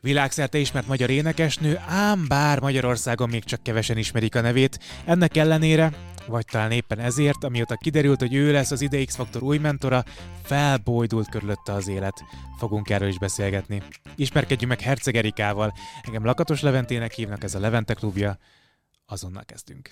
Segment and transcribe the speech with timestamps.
[0.00, 5.92] Világszerte ismert magyar énekesnő, ám bár Magyarországon még csak kevesen ismerik a nevét, ennek ellenére,
[6.26, 10.04] vagy talán éppen ezért, amióta kiderült, hogy ő lesz az ide X-Faktor új mentora,
[10.42, 12.24] felbojdult körülötte az élet.
[12.58, 13.82] Fogunk erről is beszélgetni.
[14.16, 15.72] Ismerkedjünk meg Herceg Erikával.
[16.02, 18.38] Engem Lakatos Leventének hívnak, ez a Levente klubja.
[19.06, 19.90] Azonnal kezdünk.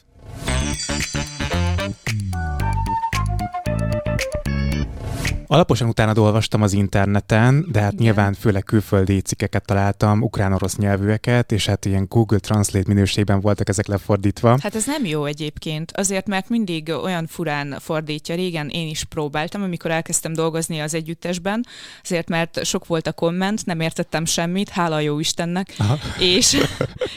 [5.54, 8.04] Alaposan utána olvastam az interneten, de hát Igen.
[8.04, 13.86] nyilván főleg külföldi cikkeket találtam, ukrán-orosz nyelvűeket, és hát ilyen Google Translate minőségben voltak ezek
[13.86, 14.58] lefordítva.
[14.62, 18.34] Hát ez nem jó egyébként, azért mert mindig olyan furán fordítja.
[18.34, 21.66] Régen én is próbáltam, amikor elkezdtem dolgozni az együttesben,
[22.02, 25.76] azért mert sok volt a komment, nem értettem semmit, hála jó Istennek,
[26.18, 26.56] és,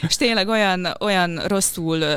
[0.08, 2.14] és tényleg olyan, olyan rosszul uh,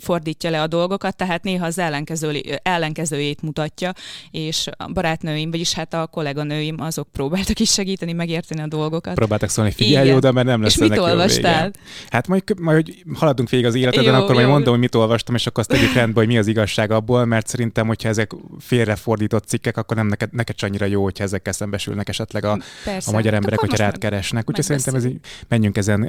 [0.00, 3.92] fordítja le a dolgokat, tehát néha az ellenkező, ellenkezőjét mutatja,
[4.30, 9.14] és barát barátnőim, vagyis hát a kolléganőim, azok próbáltak is segíteni, megérteni a dolgokat.
[9.14, 11.70] Próbáltak szólni, figyelj jó, de mert nem lesz És mit olvastál?
[12.10, 14.34] Hát majd, majd hogy haladunk végig az életeden, jó, akkor jó.
[14.34, 17.24] majd mondom, hogy mit olvastam, és akkor azt tegyük rendbe, hogy mi az igazság abból,
[17.24, 21.52] mert szerintem, hogyha ezek félrefordított cikkek, akkor nem neked, neked sem annyira jó, hogyha ezekkel
[21.52, 24.48] szembesülnek esetleg a, a magyar emberek, hogyha rád keresnek.
[24.48, 26.06] Úgyhogy szerintem ez így, menjünk ezen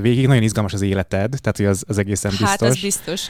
[0.00, 0.26] végig.
[0.26, 2.48] Nagyon izgalmas az életed, tehát hogy az, az egészen biztos.
[2.48, 3.26] Hát ez biztos.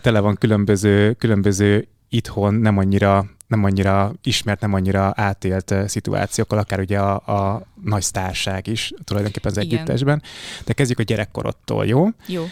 [0.00, 6.80] Tele van különböző, különböző itthon nem annyira nem annyira ismert, nem annyira átélt szituációkkal, akár
[6.80, 9.78] ugye a, a nagy sztárság is tulajdonképpen az Igen.
[9.78, 10.22] együttesben.
[10.64, 12.06] De kezdjük a gyerekkorodtól, jó?
[12.26, 12.44] Jó.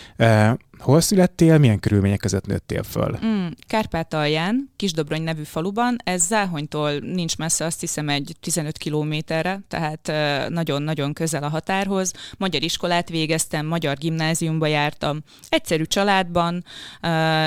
[0.78, 3.18] Hol születtél, milyen körülmények között nőttél föl?
[3.24, 10.12] Mm, Kárpátalján, Kisdobrony nevű faluban, ez Záhonytól nincs messze, azt hiszem egy 15 kilométerre, tehát
[10.48, 12.12] nagyon-nagyon közel a határhoz.
[12.38, 16.64] Magyar iskolát végeztem, magyar gimnáziumba jártam, egyszerű családban,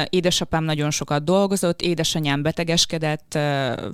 [0.09, 3.29] édesapám nagyon sokat dolgozott, édesanyám betegeskedett,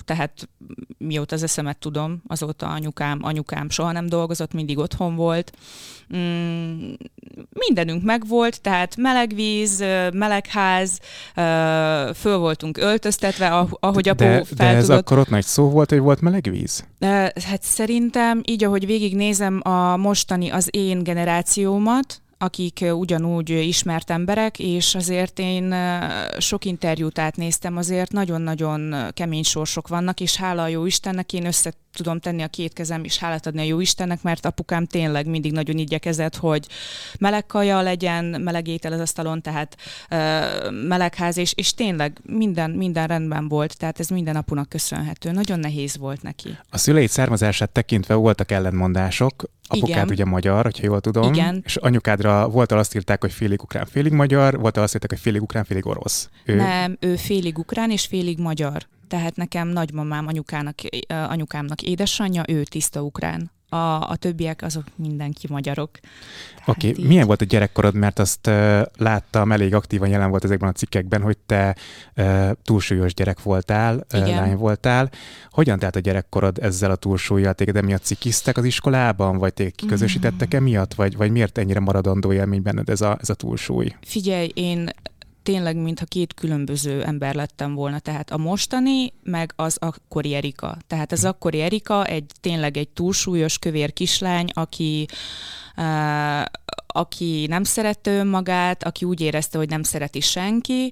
[0.05, 0.49] tehát
[0.97, 5.51] mióta az eszemet tudom, azóta anyukám, anyukám soha nem dolgozott, mindig otthon volt.
[6.15, 6.93] Mm,
[7.53, 9.83] mindenünk megvolt, tehát meleg víz,
[10.13, 10.99] meleg ház,
[12.15, 14.99] föl voltunk öltöztetve, ahogy apu de, fel de ez tudott.
[14.99, 16.85] akkor ott nagy szó volt, hogy volt meleg víz?
[17.49, 24.95] Hát szerintem, így ahogy végignézem a mostani az én generációmat, akik ugyanúgy ismert emberek, és
[24.95, 25.75] azért én
[26.37, 31.73] sok interjút átnéztem, azért nagyon-nagyon kemény sorsok vannak, és hála a jó Istennek én össze
[31.97, 35.51] tudom tenni a két kezem, és hálát adni a jó Istennek, mert apukám tényleg mindig
[35.51, 36.67] nagyon igyekezett, hogy
[37.19, 39.77] meleg kaja legyen, meleg étel az asztalon, tehát
[40.11, 45.31] uh, melegház, és, és tényleg minden, minden rendben volt, tehát ez minden apunak köszönhető.
[45.31, 46.57] Nagyon nehéz volt neki.
[46.69, 49.49] A szüleid származását tekintve voltak ellentmondások.
[49.67, 50.09] Apukád Igen.
[50.09, 51.33] ugye magyar, hogyha jól tudom.
[51.33, 51.61] Igen.
[51.65, 55.41] És anyukádra volt azt írták, hogy félig ukrán, félig magyar, volt azt írták, hogy félig
[55.41, 56.29] ukrán, félig orosz.
[56.45, 56.55] Ő...
[56.55, 60.75] Nem, ő félig ukrán és félig magyar tehát nekem nagymamám anyukának,
[61.07, 63.51] anyukámnak édesanyja, ő tiszta ukrán.
[63.69, 65.89] A, a többiek azok mindenki magyarok.
[66.65, 67.05] Oké, okay.
[67.05, 71.21] milyen volt a gyerekkorod, mert azt uh, láttam, elég aktívan jelen volt ezekben a cikkekben,
[71.21, 71.75] hogy te
[72.15, 75.09] uh, túlsúlyos gyerek voltál, uh, lány voltál.
[75.49, 77.53] Hogyan telt a gyerekkorod ezzel a túlsúlyjal?
[77.53, 80.57] Téged emiatt cikiztek az iskolában, vagy téged kiközösítettek mm.
[80.57, 83.95] emiatt, vagy, vagy miért ennyire maradandó élmény benned ez a, ez a túlsúly?
[84.01, 84.89] Figyelj, én
[85.47, 87.99] tényleg, mintha két különböző ember lettem volna.
[87.99, 90.77] Tehát a mostani, meg az akkori Erika.
[90.87, 95.05] Tehát az akkori Erika egy tényleg egy túlsúlyos kövér kislány, aki
[95.77, 96.45] uh,
[96.87, 100.91] aki nem szerette önmagát, aki úgy érezte, hogy nem szereti senki.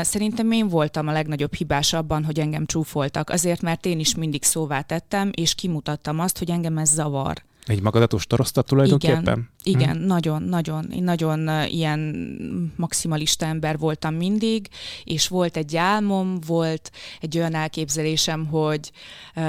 [0.00, 4.44] Szerintem én voltam a legnagyobb hibás abban, hogy engem csúfoltak, azért, mert én is mindig
[4.44, 7.47] szóvá tettem, és kimutattam azt, hogy engem ez zavar.
[7.68, 9.50] Egy magadat ostoroztat tulajdonképpen?
[9.62, 10.06] Igen, igen hm.
[10.06, 10.90] nagyon, nagyon.
[10.90, 12.00] Én nagyon ilyen
[12.76, 14.68] maximalista ember voltam mindig,
[15.04, 16.90] és volt egy álmom, volt
[17.20, 18.90] egy olyan elképzelésem, hogy
[19.36, 19.44] uh,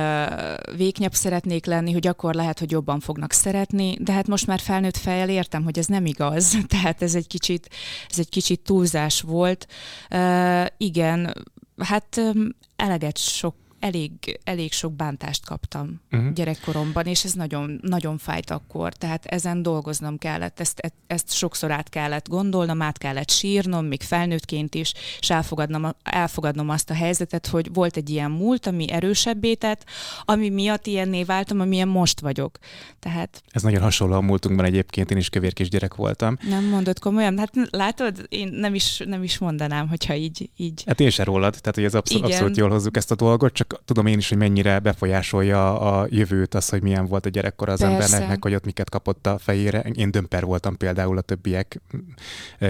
[0.75, 4.97] véknyabb szeretnék lenni, hogy akkor lehet, hogy jobban fognak szeretni, de hát most már felnőtt
[4.97, 7.69] fejjel értem, hogy ez nem igaz, tehát ez egy kicsit,
[8.09, 9.67] ez egy kicsit túlzás volt.
[10.11, 11.33] Uh, igen,
[11.77, 16.33] hát um, eleget sok elég, elég sok bántást kaptam uh-huh.
[16.33, 18.93] gyerekkoromban, és ez nagyon, nagyon fájt akkor.
[18.93, 24.01] Tehát ezen dolgoznom kellett, ezt, e, ezt sokszor át kellett gondolnom, át kellett sírnom, még
[24.01, 29.53] felnőttként is, és elfogadnom, elfogadnom azt a helyzetet, hogy volt egy ilyen múlt, ami erősebbé
[29.53, 29.85] tett,
[30.25, 32.57] ami miatt ilyenné váltam, amilyen most vagyok.
[32.99, 33.43] Tehát...
[33.51, 36.37] Ez nagyon hasonló a múltunkban egyébként, én is kövér gyerek voltam.
[36.49, 37.37] Nem mondod komolyan?
[37.37, 40.49] Hát látod, én nem is, nem is mondanám, hogyha így...
[40.55, 40.83] így...
[40.85, 43.68] Hát én se rólad, tehát hogy ez abszol- abszolút jól hozzuk ezt a dolgot, csak
[43.85, 47.79] tudom én is, hogy mennyire befolyásolja a jövőt az, hogy milyen volt a gyerekkor az
[47.79, 47.93] Persze.
[47.93, 49.79] embernek, meg hogy ott miket kapott a fejére.
[49.79, 51.81] Én dömper voltam például a többiek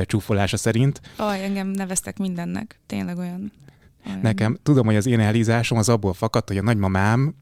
[0.04, 1.01] csúfolása szerint.
[1.16, 2.80] Aj, engem neveztek mindennek.
[2.86, 3.51] Tényleg olyan.
[4.07, 4.19] olyan.
[4.22, 7.36] Nekem, tudom, hogy az én elhízásom az abból fakadt, hogy a nagymamám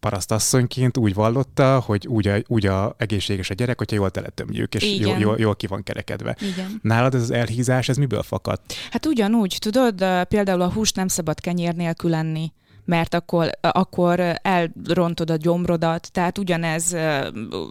[0.00, 4.98] parasztasszonyként úgy vallotta, hogy úgy a, úgy a egészséges a gyerek, hogyha jól teletömjük, és
[4.98, 6.36] jól, jól, jól ki van kerekedve.
[6.40, 6.78] Igen.
[6.82, 8.74] Nálad ez az elhízás, ez miből fakadt?
[8.90, 12.52] Hát ugyanúgy, tudod, például a húst nem szabad kenyér nélkül enni
[12.86, 16.96] mert akkor, akkor elrontod a gyomrodat, tehát ugyanez,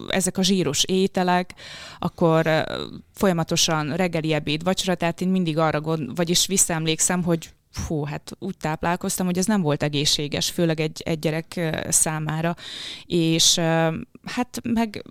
[0.08, 1.54] ezek a zsíros ételek,
[2.00, 2.64] akkor
[3.14, 8.58] folyamatosan reggeli, ebéd, vacsora, tehát én mindig arra gond, vagyis visszaemlékszem, hogy fú, hát úgy
[8.58, 12.56] táplálkoztam, hogy ez nem volt egészséges, főleg egy, egy gyerek számára.
[13.06, 13.58] És
[14.24, 15.04] hát meg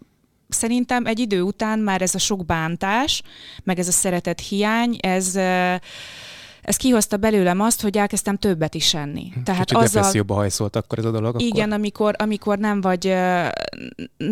[0.48, 3.22] szerintem egy idő után már ez a sok bántás,
[3.62, 5.38] meg ez a szeretet hiány, ez
[6.64, 9.30] ez kihozta belőlem azt, hogy elkezdtem többet is enni.
[9.34, 11.40] Hm, Tehát Kicsit azzal, depresszióba hajszolt akkor ez a dolog?
[11.40, 11.78] Igen, akkor?
[11.78, 13.14] amikor, amikor nem vagy,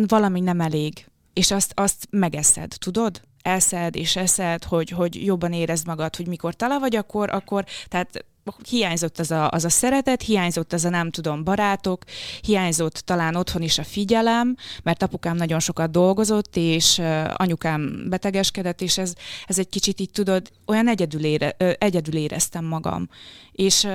[0.07, 3.21] valami nem elég, és azt, azt megeszed, tudod?
[3.43, 8.25] Eszed és eszed, hogy, hogy jobban érezd magad, hogy mikor tala vagy, akkor, akkor tehát
[8.69, 12.03] hiányzott az a, az a szeretet, hiányzott az a nem tudom barátok,
[12.41, 17.01] hiányzott talán otthon is a figyelem, mert apukám nagyon sokat dolgozott, és
[17.33, 19.13] anyukám betegeskedett, és ez,
[19.47, 23.09] ez egy kicsit így tudod, olyan egyedül, ére, egyedül éreztem magam.
[23.51, 23.87] És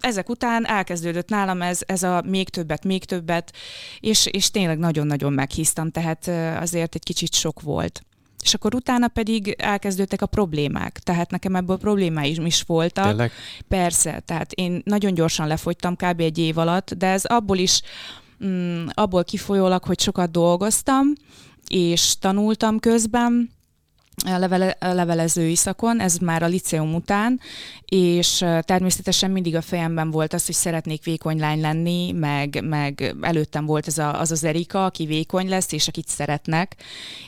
[0.00, 3.52] ezek után elkezdődött nálam ez, ez a még többet, még többet,
[4.00, 6.28] és, és tényleg nagyon-nagyon meghíztam, tehát
[6.60, 8.02] azért egy kicsit sok volt
[8.44, 10.98] és akkor utána pedig elkezdődtek a problémák.
[10.98, 13.06] Tehát nekem ebből problémáim is voltak.
[13.06, 13.32] Tényleg?
[13.68, 16.20] Persze, tehát én nagyon gyorsan lefogytam kb.
[16.20, 17.80] egy év alatt, de ez abból is,
[18.44, 21.12] mm, abból kifolyólag, hogy sokat dolgoztam,
[21.68, 23.50] és tanultam közben,
[24.24, 27.40] levele, levelező iszakon, ez már a liceum után,
[27.84, 33.66] és természetesen mindig a fejemben volt az, hogy szeretnék vékony lány lenni, meg, meg előttem
[33.66, 36.76] volt ez a, az az Erika, aki vékony lesz, és akit szeretnek,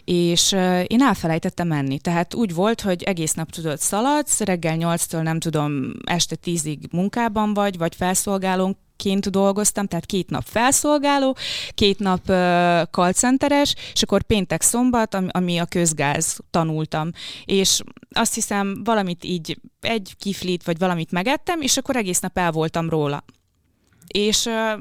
[0.05, 0.53] és
[0.87, 1.99] én elfelejtettem menni.
[1.99, 7.55] Tehát úgy volt, hogy egész nap tudod szaladsz, reggel 8-tól nem tudom, este 10-ig munkában
[7.55, 11.37] vagy, vagy felszolgálónk, ként dolgoztam, tehát két nap felszolgáló,
[11.75, 17.11] két nap uh, callcenteres, és akkor péntek szombat, ami, ami a közgáz tanultam.
[17.45, 22.53] És azt hiszem valamit így, egy kiflit, vagy valamit megettem, és akkor egész nap el
[22.53, 23.25] voltam róla.
[24.07, 24.81] És uh,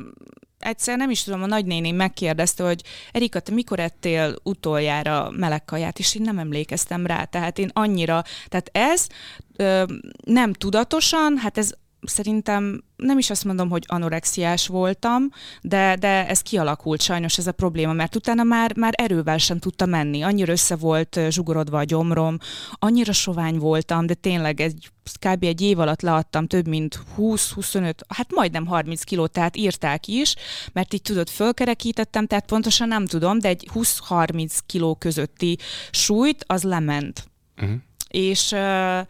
[0.65, 5.99] egyszer nem is tudom, a nagynéném megkérdezte, hogy Erika, te mikor ettél utoljára meleg kaját,
[5.99, 7.23] és én nem emlékeztem rá.
[7.23, 9.07] Tehát én annyira, tehát ez
[9.55, 9.83] ö,
[10.23, 11.71] nem tudatosan, hát ez
[12.05, 15.29] szerintem nem is azt mondom, hogy anorexiás voltam,
[15.61, 19.85] de, de ez kialakult sajnos ez a probléma, mert utána már, már erővel sem tudta
[19.85, 20.21] menni.
[20.21, 22.37] Annyira össze volt zsugorodva a gyomrom,
[22.71, 25.43] annyira sovány voltam, de tényleg egy, kb.
[25.43, 30.35] egy év alatt leadtam több mint 20-25, hát majdnem 30 kilót, tehát írták is,
[30.73, 35.57] mert így tudod, fölkerekítettem, tehát pontosan nem tudom, de egy 20-30 kiló közötti
[35.91, 37.27] súlyt az lement.
[37.61, 37.75] Uh-huh.
[38.07, 39.07] És uh,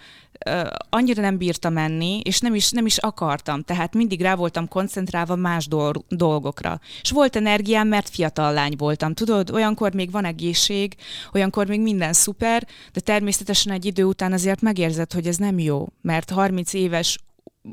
[0.90, 5.36] annyira nem bírtam menni, és nem is, nem is akartam, tehát mindig rá voltam koncentrálva
[5.36, 5.68] más
[6.08, 6.80] dolgokra.
[7.02, 10.96] És volt energiám, mert fiatal lány voltam, tudod, olyankor még van egészség,
[11.34, 15.88] olyankor még minden szuper, de természetesen egy idő után azért megérzed, hogy ez nem jó,
[16.02, 17.18] mert 30 éves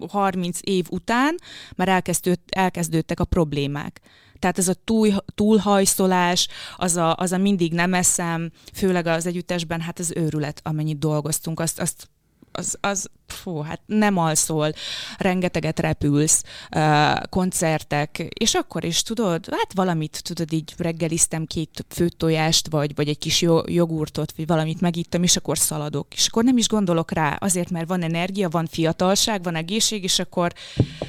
[0.09, 1.37] 30 év után
[1.77, 4.01] már elkezdőd, elkezdődtek a problémák.
[4.39, 9.81] Tehát ez a túl, túlhajszolás, az a, az a mindig nem eszem, főleg az együttesben,
[9.81, 12.11] hát az őrület, amennyit dolgoztunk, azt, azt
[12.53, 14.73] az, az fú, hát nem alszol,
[15.19, 16.45] rengeteget repülsz,
[17.29, 23.19] koncertek, és akkor is tudod, hát valamit tudod, így reggeliztem két főtojást, vagy, vagy egy
[23.19, 26.07] kis jogurtot, vagy valamit megittem, és akkor szaladok.
[26.15, 30.19] És akkor nem is gondolok rá, azért, mert van energia, van fiatalság, van egészség, és
[30.19, 30.53] akkor,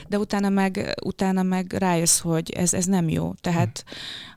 [0.07, 3.33] de utána meg, utána meg rájössz, hogy ez, ez nem jó.
[3.41, 3.85] Tehát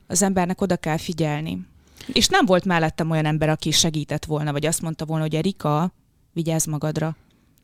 [0.07, 1.65] az embernek oda kell figyelni.
[2.13, 5.91] És nem volt mellettem olyan ember, aki segített volna, vagy azt mondta volna, hogy Erika,
[6.37, 7.15] vigyázz magadra.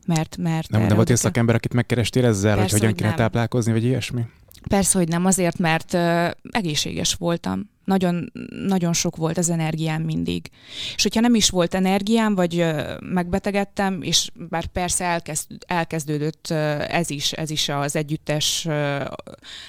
[0.06, 3.08] Mert, mert nem, nem volt egy szakember, akit megkerestél ezzel, Persze, hogy hogyan hogy kéne
[3.08, 3.18] nem.
[3.18, 4.22] táplálkozni, vagy ilyesmi?
[4.68, 7.70] Persze, hogy nem, azért, mert uh, egészséges voltam.
[7.84, 8.32] Nagyon,
[8.66, 10.50] nagyon sok volt az energiám mindig.
[10.96, 16.94] És hogyha nem is volt energiám, vagy uh, megbetegedtem, és bár persze elkezd, elkezdődött uh,
[16.94, 18.72] ez is, ez is az együttes, uh,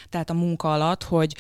[0.10, 1.36] tehát a munka alatt, hogy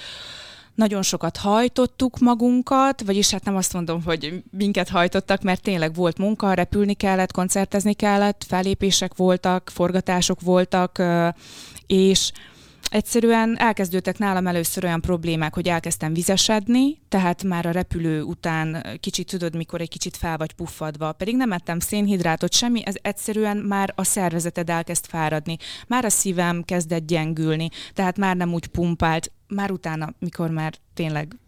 [0.75, 6.17] nagyon sokat hajtottuk magunkat, vagyis hát nem azt mondom, hogy minket hajtottak, mert tényleg volt
[6.17, 11.01] munka, repülni kellett, koncertezni kellett, fellépések voltak, forgatások voltak,
[11.87, 12.31] és
[12.95, 19.27] egyszerűen elkezdődtek nálam először olyan problémák, hogy elkezdtem vizesedni, tehát már a repülő után kicsit
[19.27, 23.93] tudod, mikor egy kicsit fel vagy puffadva, pedig nem ettem szénhidrátot, semmi, ez egyszerűen már
[23.95, 29.71] a szervezeted elkezd fáradni, már a szívem kezdett gyengülni, tehát már nem úgy pumpált, már
[29.71, 31.39] utána, mikor már tényleg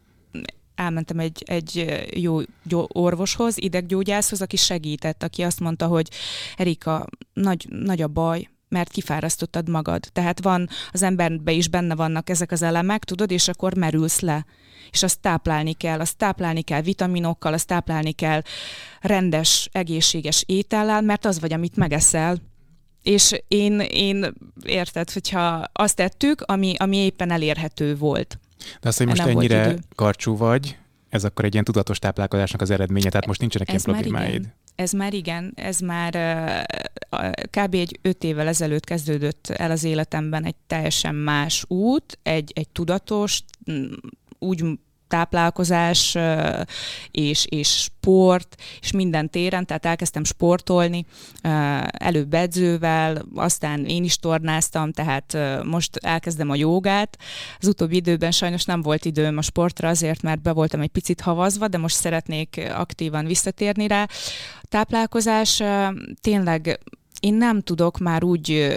[0.75, 2.39] elmentem egy, egy jó,
[2.87, 6.07] orvoshoz, ideggyógyászhoz, aki segített, aki azt mondta, hogy
[6.55, 10.03] Erika, nagy, nagy a baj, mert kifárasztottad magad.
[10.13, 14.45] Tehát van, az emberben is benne vannak ezek az elemek, tudod, és akkor merülsz le.
[14.91, 18.41] És azt táplálni kell, azt táplálni kell vitaminokkal, azt táplálni kell
[19.01, 22.37] rendes, egészséges étellel, mert az vagy, amit megeszel.
[23.03, 24.33] És én, én
[24.65, 28.39] érted, hogyha azt tettük, ami, ami éppen elérhető volt.
[28.81, 30.77] De azt, hogy most ennyire karcsú vagy,
[31.09, 34.49] ez akkor egy ilyen tudatos táplálkozásnak az eredménye, tehát most nincsenek ez ilyen problémáid.
[34.75, 36.13] Ez már igen, ez már
[37.49, 37.73] kb.
[37.73, 43.43] egy öt évvel ezelőtt kezdődött el az életemben egy teljesen más út, egy, egy tudatos,
[44.39, 44.63] úgy
[45.07, 46.17] táplálkozás
[47.11, 51.05] és, és sport, és minden téren, tehát elkezdtem sportolni,
[51.91, 57.17] előbb edzővel, aztán én is tornáztam, tehát most elkezdem a jogát.
[57.59, 61.21] Az utóbbi időben sajnos nem volt időm a sportra azért, mert be voltam egy picit
[61.21, 64.07] havazva, de most szeretnék aktívan visszatérni rá.
[64.61, 65.63] Táplálkozás
[66.21, 66.79] tényleg
[67.19, 68.75] én nem tudok már úgy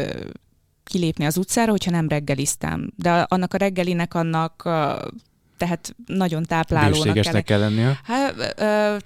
[0.84, 2.92] kilépni az utcára, hogyha nem reggeliztem.
[2.96, 4.68] De annak a reggelinek annak
[5.60, 7.40] tehát nagyon táplálónak kell.
[7.40, 8.00] kell lennie.
[8.04, 8.54] Hát,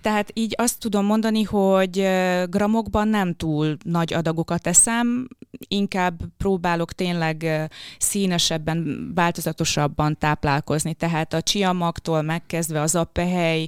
[0.00, 2.08] tehát így azt tudom mondani, hogy
[2.49, 5.28] gramokban nem túl nagy adagokat eszem,
[5.68, 7.68] inkább próbálok tényleg
[7.99, 10.94] színesebben, változatosabban táplálkozni.
[10.94, 13.66] Tehát a csiamagtól megkezdve az appehely,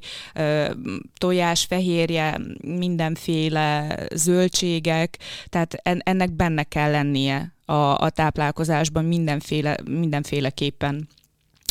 [1.18, 11.08] tojás, fehérje, mindenféle zöldségek, tehát ennek benne kell lennie a, a táplálkozásban mindenféle, mindenféleképpen.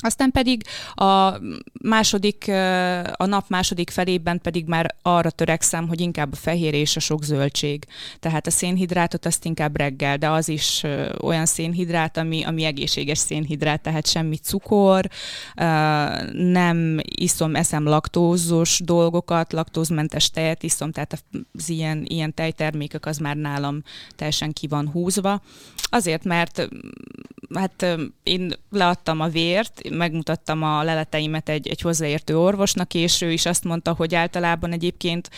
[0.01, 1.33] Aztán pedig a
[1.81, 2.47] második,
[3.13, 7.23] a nap második felében pedig már arra törekszem, hogy inkább a fehér és a sok
[7.23, 7.85] zöldség.
[8.19, 10.83] Tehát a szénhidrátot azt inkább reggel, de az is
[11.21, 15.09] olyan szénhidrát, ami, ami egészséges szénhidrát, tehát semmi cukor,
[16.31, 21.23] nem iszom, eszem laktózos dolgokat, laktózmentes tejet iszom, tehát
[21.53, 23.83] az ilyen, ilyen tejtermékek az már nálam
[24.15, 25.41] teljesen ki van húzva.
[25.89, 26.67] Azért, mert
[27.53, 33.45] hát én leadtam a vért, megmutattam a leleteimet egy, egy hozzáértő orvosnak, és ő is
[33.45, 35.29] azt mondta, hogy általában egyébként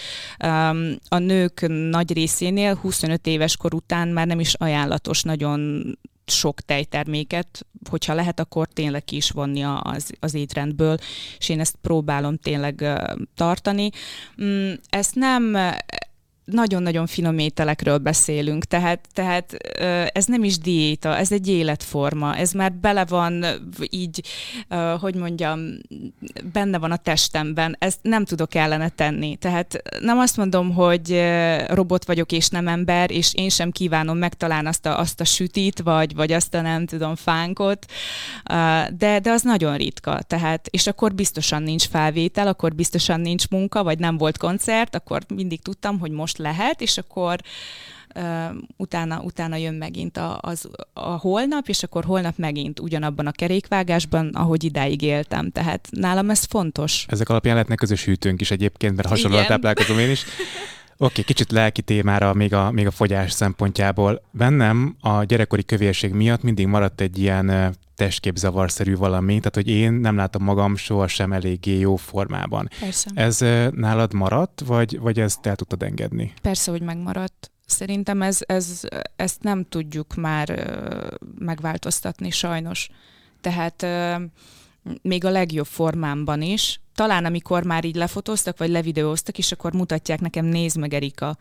[1.08, 5.84] a nők nagy részénél 25 éves kor után már nem is ajánlatos nagyon
[6.26, 10.98] sok tejterméket, hogyha lehet, akkor tényleg ki is vonni az, az étrendből,
[11.38, 13.00] és én ezt próbálom tényleg
[13.36, 13.90] tartani.
[14.42, 15.58] Mm, ezt nem
[16.52, 19.54] nagyon-nagyon finom ételekről beszélünk, tehát, tehát
[20.14, 23.46] ez nem is diéta, ez egy életforma, ez már bele van
[23.90, 24.24] így,
[25.00, 25.60] hogy mondjam,
[26.54, 29.36] benne van a testemben, ezt nem tudok ellene tenni.
[29.36, 31.24] Tehát nem azt mondom, hogy
[31.68, 35.80] robot vagyok és nem ember, és én sem kívánom megtalálni azt a, azt a sütit,
[35.80, 37.86] vagy, vagy azt a nem tudom fánkot,
[38.98, 40.22] de, de az nagyon ritka.
[40.22, 45.22] Tehát, és akkor biztosan nincs felvétel, akkor biztosan nincs munka, vagy nem volt koncert, akkor
[45.36, 47.40] mindig tudtam, hogy most lehet, és akkor
[48.78, 54.30] utána, utána jön megint a, az, a holnap, és akkor holnap megint ugyanabban a kerékvágásban,
[54.34, 55.52] ahogy idáig éltem.
[55.52, 57.06] Tehát nálam ez fontos.
[57.08, 60.24] Ezek alapján lehetnek közös hűtőnk is egyébként, mert hasonlóan táplálkozom én is.
[61.00, 64.22] Oké, okay, kicsit lelki témára még a, még a fogyás szempontjából.
[64.32, 70.16] Bennem a gyerekkori kövérség miatt mindig maradt egy ilyen testképzavarszerű valami, tehát hogy én nem
[70.16, 72.70] látom magam sohasem eléggé jó formában.
[72.80, 73.12] Persze.
[73.14, 73.40] Ez
[73.76, 76.34] nálad maradt, vagy, vagy ezt el tudtad engedni?
[76.42, 77.52] Persze, hogy megmaradt.
[77.66, 78.82] Szerintem ez, ez,
[79.16, 80.78] ezt nem tudjuk már
[81.40, 82.90] megváltoztatni sajnos.
[83.42, 83.86] Tehát
[85.02, 90.20] még a legjobb formámban is, talán amikor már így lefotóztak, vagy levideóztak, és akkor mutatják
[90.20, 91.38] nekem, nézd meg Erika,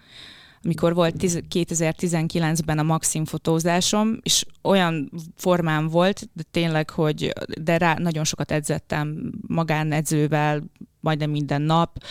[0.66, 7.94] amikor volt 2019-ben a Maxim fotózásom, és olyan formám volt, de tényleg, hogy de rá
[7.98, 10.62] nagyon sokat edzettem magánedzővel,
[11.00, 12.04] majdnem minden nap,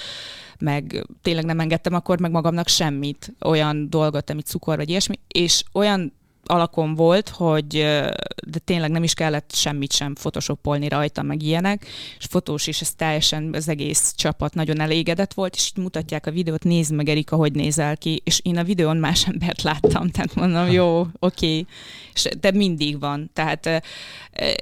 [0.59, 5.63] meg tényleg nem engedtem akkor meg magamnak semmit, olyan dolgot, amit cukor vagy ilyesmi, és
[5.73, 6.13] olyan
[6.45, 7.85] alakon volt, hogy
[8.45, 11.85] de tényleg nem is kellett semmit sem photoshopolni rajta, meg ilyenek,
[12.17, 16.31] és fotós is, ez teljesen az egész csapat nagyon elégedett volt, és így mutatják a
[16.31, 20.35] videót, nézd meg Erika, hogy nézel ki, és én a videón más embert láttam, tehát
[20.35, 21.65] mondom, jó, oké, okay.
[22.13, 23.83] és de mindig van, tehát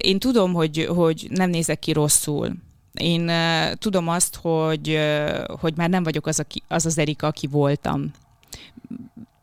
[0.04, 2.56] én tudom, hogy, hogy nem nézek ki rosszul,
[2.94, 7.28] én uh, tudom azt, hogy, uh, hogy már nem vagyok az, aki, az az Erika,
[7.28, 8.12] aki voltam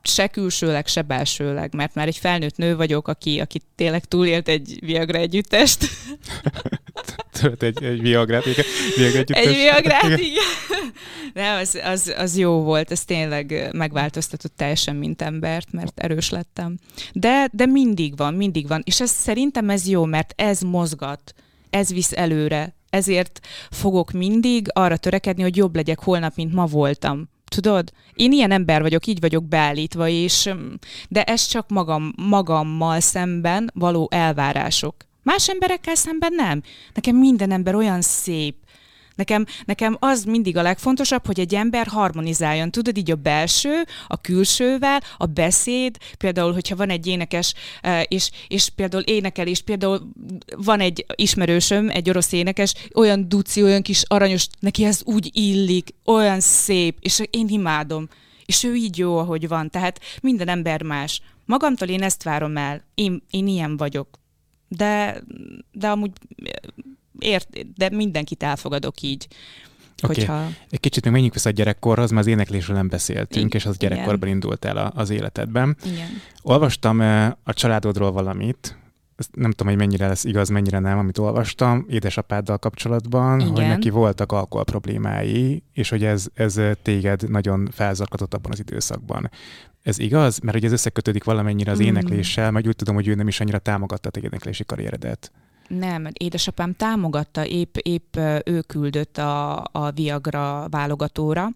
[0.03, 4.79] se külsőleg, se belsőleg, mert már egy felnőtt nő vagyok, aki, aki tényleg túlélt egy
[4.81, 5.89] Viagra együttest.
[7.41, 8.65] Tölt egy, egy Viagrát, igen.
[8.97, 9.47] Viagra együttest.
[9.47, 10.19] Egy Viagrát, igen.
[10.19, 10.93] igen.
[11.33, 16.79] Nem, az, az, az jó volt, ez tényleg megváltoztatott teljesen, mint embert, mert erős lettem.
[17.13, 21.35] De, de mindig van, mindig van, és ez, szerintem ez jó, mert ez mozgat,
[21.71, 23.41] ez visz előre, ezért
[23.71, 27.93] fogok mindig arra törekedni, hogy jobb legyek holnap, mint ma voltam Tudod?
[28.15, 30.51] Én ilyen ember vagyok, így vagyok beállítva, és,
[31.09, 34.95] de ez csak magam, magammal szemben való elvárások.
[35.23, 36.63] Más emberekkel szemben nem.
[36.95, 38.57] Nekem minden ember olyan szép,
[39.21, 42.71] Nekem, nekem az mindig a legfontosabb, hogy egy ember harmonizáljon.
[42.71, 48.31] Tudod, így a belső, a külsővel, a beszéd, például, hogyha van egy énekes, eh, és,
[48.49, 50.11] és például énekel, és például
[50.57, 55.95] van egy ismerősöm, egy orosz énekes, olyan duci, olyan kis aranyos, neki ez úgy illik,
[56.05, 58.09] olyan szép, és én imádom.
[58.47, 59.71] És ő így jó, ahogy van.
[59.71, 61.21] Tehát minden ember más.
[61.45, 62.85] Magamtól én ezt várom el.
[62.95, 64.09] Én, én ilyen vagyok.
[64.69, 65.23] De,
[65.73, 66.11] de amúgy
[67.21, 69.27] ért, de mindenkit elfogadok így.
[70.03, 70.17] Okay.
[70.17, 70.47] Hogyha...
[70.71, 73.61] Egy kicsit még menjünk vissza a gyerekkorhoz, mert az éneklésről nem beszéltünk, Igen.
[73.61, 74.35] és az gyerekkorban Igen.
[74.35, 75.77] indult el az életedben.
[75.85, 76.09] Igen.
[76.43, 77.01] Olvastam
[77.43, 78.79] a családodról valamit,
[79.33, 83.53] nem tudom, hogy mennyire lesz igaz, mennyire nem, amit olvastam, édesapáddal kapcsolatban, Igen.
[83.53, 89.31] hogy neki voltak alkohol problémái, és hogy ez, ez téged nagyon felzarkatott abban az időszakban.
[89.83, 90.39] Ez igaz?
[90.39, 91.85] Mert hogy ez összekötődik valamennyire az mm.
[91.85, 95.33] énekléssel, meg úgy tudom, hogy ő nem is annyira támogatta a éneklési karrieredet.
[95.79, 101.49] Nem, édesapám támogatta, épp, épp ő küldött a, a Viagra válogatóra,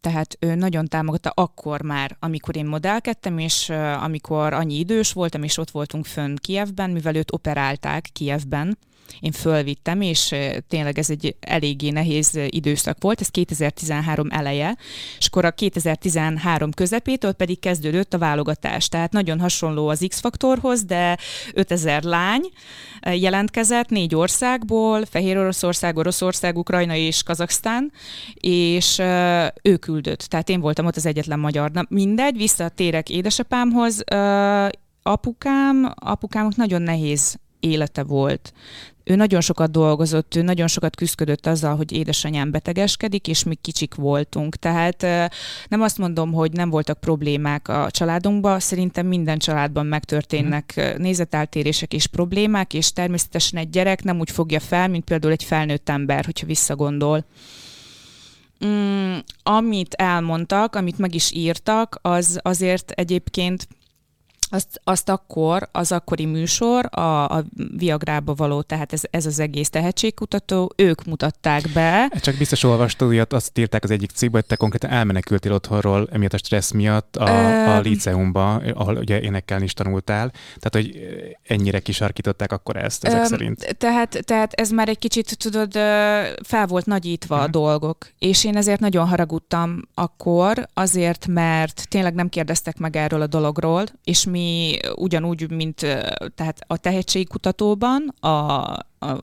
[0.00, 3.68] tehát ő nagyon támogatta akkor már, amikor én modellkedtem, és
[4.00, 8.78] amikor annyi idős voltam, és ott voltunk fönn Kievben, mivel őt operálták Kievben,
[9.20, 10.34] én fölvittem, és
[10.68, 14.76] tényleg ez egy eléggé nehéz időszak volt, ez 2013 eleje,
[15.18, 18.88] és akkor a 2013 közepétől pedig kezdődött a válogatás.
[18.88, 21.18] Tehát nagyon hasonló az X-faktorhoz, de
[21.52, 22.42] 5000 lány
[23.00, 27.92] jelentkezett négy országból, Fehér Oroszország, Oroszország, Ukrajna és Kazaksztán,
[28.34, 28.98] és
[29.62, 30.20] ő küldött.
[30.20, 31.70] Tehát én voltam ott az egyetlen magyar.
[31.70, 34.04] Na mindegy, visszatérek édesapámhoz,
[35.02, 38.52] apukám, apukámok nagyon nehéz élete volt
[39.08, 43.94] ő nagyon sokat dolgozott, ő nagyon sokat küzdött azzal, hogy édesanyám betegeskedik, és mi kicsik
[43.94, 44.56] voltunk.
[44.56, 45.02] Tehát
[45.68, 51.02] nem azt mondom, hogy nem voltak problémák a családunkban, szerintem minden családban megtörténnek mm.
[51.02, 55.88] nézeteltérések és problémák, és természetesen egy gyerek nem úgy fogja fel, mint például egy felnőtt
[55.88, 57.24] ember, hogyha visszagondol.
[58.66, 63.68] Mm, amit elmondtak, amit meg is írtak, az azért egyébként
[64.50, 67.44] azt, azt akkor, az akkori műsor, a, a
[67.76, 72.10] Viagrába való, tehát ez, ez az egész tehetségkutató, ők mutatták be.
[72.20, 76.32] Csak biztos olvastad, hogy azt írták az egyik cikkben, hogy te konkrétan elmenekültél otthonról, emiatt
[76.32, 77.70] a stressz miatt a, Ö...
[77.70, 81.00] a liceumba, ahol ugye énekelni is tanultál, tehát hogy
[81.42, 83.76] ennyire kisarkították akkor ezt ezek Ö, szerint.
[83.78, 85.72] Tehát, tehát ez már egy kicsit, tudod,
[86.42, 87.48] fel volt nagyítva uh-huh.
[87.48, 87.64] a mhm.
[87.64, 93.26] dolgok, és én ezért nagyon haragudtam akkor, azért, mert tényleg nem kérdeztek meg erről a
[93.26, 94.35] dologról, és mi
[94.94, 95.76] ugyanúgy, mint
[96.34, 98.78] tehát a tehetségkutatóban, a, a,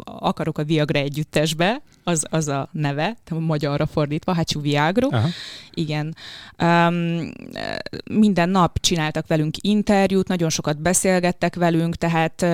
[0.05, 5.07] akarok a Viagra együttesbe, az, az a neve, magyarra fordítva, Hachu Viagro.
[5.11, 5.27] Aha.
[5.73, 6.15] Igen.
[6.63, 7.31] Um,
[8.11, 12.49] minden nap csináltak velünk interjút, nagyon sokat beszélgettek velünk, tehát uh,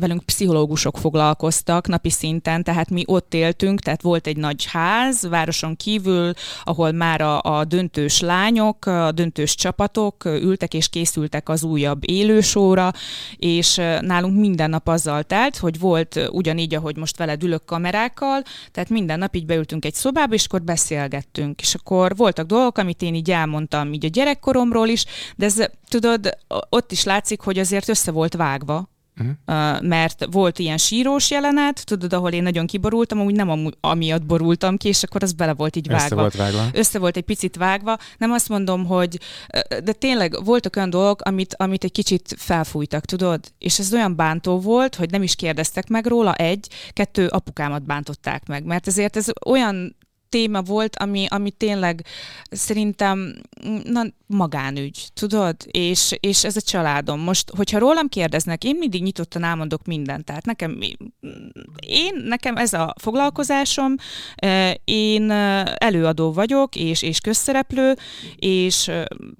[0.00, 5.76] velünk pszichológusok foglalkoztak napi szinten, tehát mi ott éltünk, tehát volt egy nagy ház városon
[5.76, 6.32] kívül,
[6.64, 12.92] ahol már a, a döntős lányok, a döntős csapatok ültek és készültek az újabb élősóra,
[13.36, 18.88] és nálunk minden nap azzal telt, hogy volt ugyanígy, ahogy most veled ülök kamerákkal, tehát
[18.88, 21.60] minden nap így beültünk egy szobába, és akkor beszélgettünk.
[21.60, 25.04] És akkor voltak dolgok, amit én így elmondtam így a gyerekkoromról is,
[25.36, 29.82] de ez, tudod, ott is látszik, hogy azért össze volt vágva Uh-huh.
[29.82, 34.76] mert volt ilyen sírós jelenet, tudod, ahol én nagyon kiborultam, amúgy nem amúgy, amiatt borultam
[34.76, 36.04] ki, és akkor az bele volt így vágva.
[36.04, 36.78] Össze volt vágva.
[36.78, 37.98] Össze volt egy picit vágva.
[38.18, 39.18] Nem azt mondom, hogy,
[39.84, 43.40] de tényleg voltak olyan dolgok, amit, amit egy kicsit felfújtak, tudod?
[43.58, 48.46] És ez olyan bántó volt, hogy nem is kérdeztek meg róla, egy, kettő, apukámat bántották
[48.46, 49.96] meg, mert ezért ez olyan
[50.32, 52.04] téma volt, ami, ami tényleg
[52.50, 53.34] szerintem
[53.84, 55.56] na, magánügy, tudod?
[55.70, 57.20] És, és ez a családom.
[57.20, 60.24] Most, hogyha rólam kérdeznek, én mindig nyitottan elmondok mindent.
[60.24, 60.78] Tehát nekem,
[61.86, 63.94] én, nekem ez a foglalkozásom,
[64.84, 65.30] én
[65.74, 67.96] előadó vagyok, és, és közszereplő,
[68.36, 68.90] és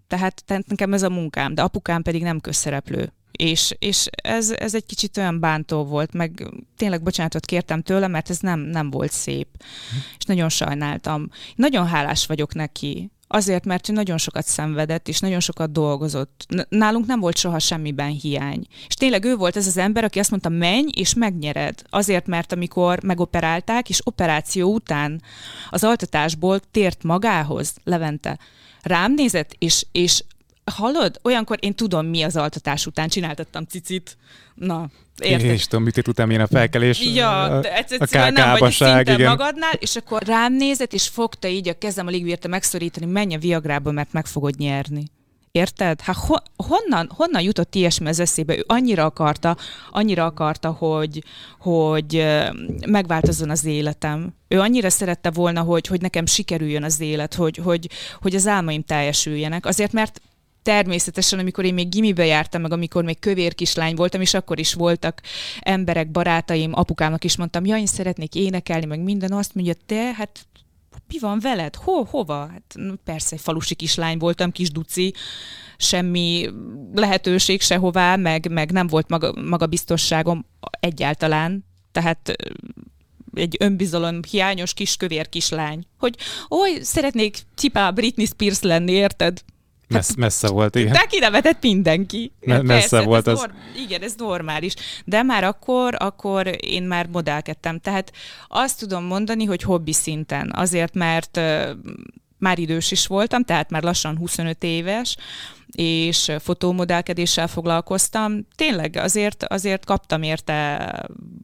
[0.08, 4.74] tehát, tehát nekem ez a munkám, de apukám pedig nem közszereplő és, és ez, ez
[4.74, 9.12] egy kicsit olyan bántó volt, meg tényleg bocsánatot kértem tőle, mert ez nem, nem volt
[9.12, 9.96] szép, hm.
[10.18, 11.28] és nagyon sajnáltam.
[11.54, 16.46] Nagyon hálás vagyok neki, Azért, mert ő nagyon sokat szenvedett, és nagyon sokat dolgozott.
[16.68, 18.66] Nálunk nem volt soha semmiben hiány.
[18.88, 21.82] És tényleg ő volt ez az ember, aki azt mondta, menj és megnyered.
[21.90, 25.22] Azért, mert amikor megoperálták, és operáció után
[25.70, 28.38] az altatásból tért magához, Levente,
[28.82, 30.24] rám nézett, és, és
[30.70, 31.18] hallod?
[31.22, 34.16] Olyankor én tudom, mi az altatás után csináltattam cicit.
[34.54, 35.46] Na, érted?
[35.46, 37.00] Én is tudom, mit után milyen a felkelés.
[37.14, 39.28] Ja, a, de egyszerűen nem vagy szinte igen.
[39.28, 43.38] magadnál, és akkor rám nézett, és fogta így a kezem, alig bírta megszorítani, menj a
[43.38, 45.04] viagrába, mert meg fogod nyerni.
[45.52, 46.00] Érted?
[46.00, 48.56] Hát ho, honnan, honnan jutott ilyesmi az eszébe?
[48.56, 49.56] Ő annyira akarta,
[49.90, 51.24] annyira akarta, hogy,
[51.58, 52.26] hogy
[52.86, 54.34] megváltozzon az életem.
[54.48, 57.88] Ő annyira szerette volna, hogy, hogy nekem sikerüljön az élet, hogy, hogy,
[58.20, 59.66] hogy az álmaim teljesüljenek.
[59.66, 60.20] Azért, mert
[60.62, 64.74] természetesen, amikor én még gimibe jártam, meg amikor még kövér kislány voltam, és akkor is
[64.74, 65.20] voltak
[65.60, 70.46] emberek, barátaim, apukámnak is mondtam, ja, én szeretnék énekelni, meg minden, azt mondja, te, hát
[71.08, 71.74] mi van veled?
[71.74, 72.46] Ho, hova?
[72.46, 75.14] Hát persze, egy falusi kislány voltam, kis duci,
[75.76, 76.48] semmi
[76.94, 80.46] lehetőség sehová, meg, meg nem volt maga, magabiztosságom
[80.80, 81.64] egyáltalán.
[81.92, 82.34] Tehát
[83.34, 86.16] egy önbizalom hiányos kis kövér kislány, hogy
[86.50, 89.42] oly, szeretnék tipá Britney Spears lenni, érted?
[89.92, 90.92] Messz, messze volt, igen.
[90.92, 92.32] De kinevetett mindenki.
[92.40, 93.38] Me- messze Persze, volt az.
[93.38, 94.74] Norm- igen, ez normális.
[95.04, 97.78] De már akkor, akkor én már modellkedtem.
[97.78, 98.12] Tehát
[98.48, 100.52] azt tudom mondani, hogy hobbi szinten.
[100.54, 101.40] Azért, mert
[102.42, 105.16] már idős is voltam, tehát már lassan 25 éves,
[105.70, 108.46] és fotómodellkedéssel foglalkoztam.
[108.54, 110.92] Tényleg azért, azért kaptam érte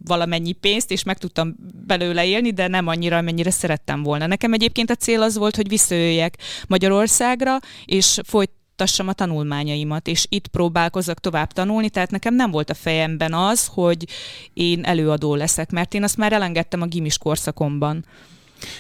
[0.04, 1.54] valamennyi pénzt, és meg tudtam
[1.86, 4.26] belőle élni, de nem annyira, amennyire szerettem volna.
[4.26, 10.26] Nekem egyébként a cél az volt, hogy visszajöjjek Magyarországra, és folyt folytassam a tanulmányaimat, és
[10.28, 14.06] itt próbálkozok tovább tanulni, tehát nekem nem volt a fejemben az, hogy
[14.52, 18.04] én előadó leszek, mert én azt már elengedtem a gimis korszakomban.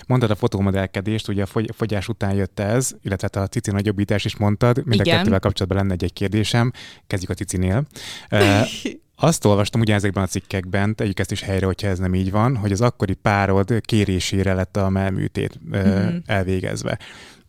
[0.06, 4.36] Mondtad a fotómodellkedést, ugye a fogyás után jött ez, illetve hát a cici nagyobbítás is
[4.36, 4.76] mondtad.
[4.84, 5.14] Mind Igen.
[5.14, 6.72] a kettővel kapcsolatban lenne egy-egy kérdésem.
[7.06, 7.86] Kezdjük a cicinél.
[9.20, 12.56] Azt olvastam ugye ezekben a cikkekben, tegyük ezt is helyre, hogyha ez nem így van,
[12.56, 16.16] hogy az akkori párod kérésére lett a melműtét mm.
[16.26, 16.98] elvégezve.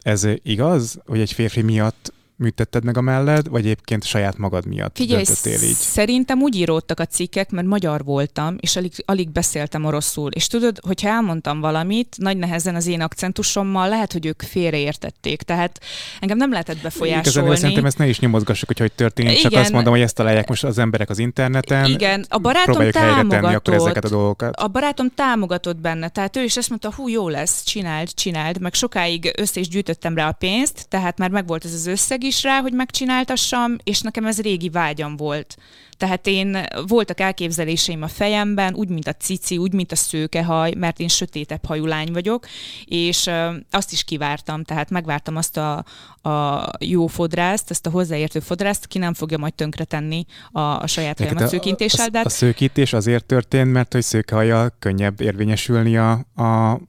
[0.02, 4.98] Ez igaz, hogy egy férfi miatt műtetted meg a melled, vagy egyébként saját magad miatt
[4.98, 5.76] Figyelj, döntöttél így?
[5.76, 10.32] szerintem úgy íródtak a cikkek, mert magyar voltam, és alig, alig beszéltem oroszul.
[10.32, 15.42] És tudod, hogyha elmondtam valamit, nagy nehezen az én akcentusommal, lehet, hogy ők félreértették.
[15.42, 15.80] Tehát
[16.20, 17.30] engem nem lehetett befolyásolni.
[17.30, 19.52] Igazán szerintem ezt ne is nyomozgassuk, hogy hogy történik, Igen.
[19.52, 21.86] csak azt mondom, hogy ezt találják most az emberek az interneten.
[21.86, 23.56] Igen, a barátom támogatott.
[23.56, 24.56] akkor ezeket a dolgokat.
[24.56, 28.74] A barátom támogatott benne, tehát ő is azt mondta, hú, jó lesz, csináld, csináld, meg
[28.74, 32.60] sokáig össze is gyűjtöttem rá a pénzt, tehát már megvolt ez az összeg is rá,
[32.60, 35.58] hogy megcsináltassam, és nekem ez régi vágyam volt.
[36.00, 41.00] Tehát én voltak elképzeléseim a fejemben, úgy, mint a cici, úgy, mint a szőkehaj, mert
[41.00, 42.48] én sötétebb hajú lány vagyok,
[42.86, 43.30] és
[43.72, 45.84] azt is kivártam, tehát megvártam azt a,
[46.30, 51.18] a jó fodrászt, ezt a hozzáértő fodrászt, ki nem fogja majd tönkretenni a, a saját
[51.18, 52.08] fejemet szőkítéssel.
[52.14, 56.80] A, a, a szőkítés azért történt, mert hogy szőkehajjal könnyebb érvényesülni a, a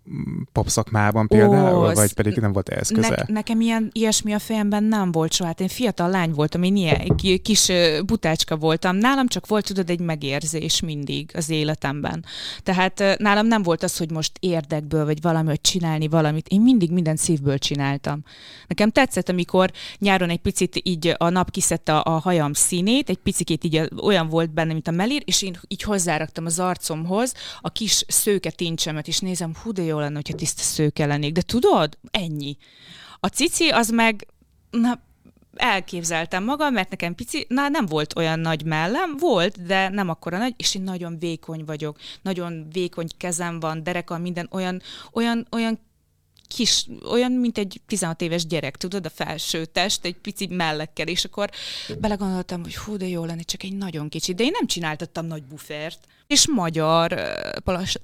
[0.52, 3.24] pop szakmában például, Ó, vagy pedig nem volt eszköze?
[3.26, 5.48] Ne, nekem ilyen, ilyesmi a fejemben nem volt soha.
[5.48, 7.72] Hát én fiatal lány voltam, én ilyen kis
[8.06, 12.24] butácska voltam, nálam csak volt, tudod, egy megérzés mindig az életemben.
[12.62, 16.48] Tehát nálam nem volt az, hogy most érdekből, vagy valami, hogy csinálni valamit.
[16.48, 18.22] Én mindig minden szívből csináltam.
[18.66, 23.64] Nekem tetszett, amikor nyáron egy picit így a nap kiszedte a, hajam színét, egy picit
[23.64, 28.04] így olyan volt benne, mint a melír, és én így hozzáraktam az arcomhoz a kis
[28.08, 31.32] szőke tincsemet, és nézem, hú, de jó lenne, hogyha tiszta szőke lennék.
[31.32, 32.56] De tudod, ennyi.
[33.20, 34.26] A cici az meg,
[34.70, 35.00] na,
[35.56, 40.38] elképzeltem magam, mert nekem pici, na nem volt olyan nagy mellem, volt, de nem akkora
[40.38, 44.82] nagy, és én nagyon vékony vagyok, nagyon vékony kezem van, derekam, minden olyan,
[45.12, 45.78] olyan, olyan
[46.56, 51.24] kis, olyan, mint egy 16 éves gyerek, tudod, a felső test, egy pici mellekkel, és
[51.24, 51.50] akkor
[51.98, 55.42] belegondoltam, hogy hú, de jó lenne, csak egy nagyon kicsi, de én nem csináltattam nagy
[55.42, 55.98] bufert.
[56.26, 57.14] És magyar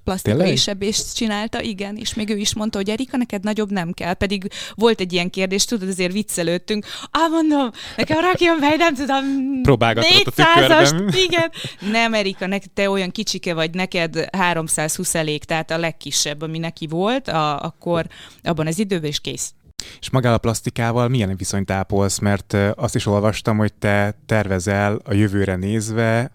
[0.04, 4.14] plastikai sebést csinálta, igen, és még ő is mondta, hogy Erika, neked nagyobb nem kell,
[4.14, 9.24] pedig volt egy ilyen kérdés, tudod, azért viccelődtünk, á, mondom, nekem rakjon be, nem tudom,
[9.66, 11.08] Próbálgatott a tükörben.
[11.26, 11.50] igen.
[11.90, 16.86] Nem, Erika, neked, te olyan kicsike vagy, neked 320 elég, tehát a legkisebb, ami neki
[16.86, 18.06] volt, a, akkor
[18.42, 19.52] abban az időben is kész.
[20.00, 22.18] És magával a plastikával milyen viszonyt ápolsz?
[22.18, 26.30] Mert azt is olvastam, hogy te tervezel a jövőre nézve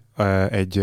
[0.50, 0.78] egy,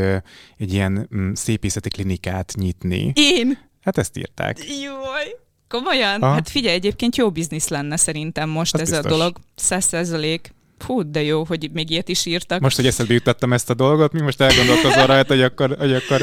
[0.58, 3.12] egy ilyen mm, szépészeti klinikát nyitni.
[3.16, 3.58] Én?
[3.82, 4.58] Hát ezt írták.
[4.82, 5.36] Jaj.
[5.68, 6.22] Komolyan?
[6.22, 6.34] Aha.
[6.34, 9.06] Hát figyelj, egyébként jó biznisz lenne szerintem most Az ez biztos.
[9.06, 9.38] a dolog.
[9.56, 10.54] Százszerzelék.
[10.84, 12.62] Hú, de jó, hogy még ilyet is írtak.
[12.62, 16.22] Most, hogy eszedbe jutottam ezt a dolgot, mi most elgondolkozol rajta, hogy akkor, hogy akkor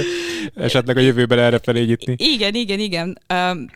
[0.54, 2.14] esetleg a jövőben erre felé nyitni.
[2.18, 3.18] Igen, igen, igen.
[3.34, 3.66] Um,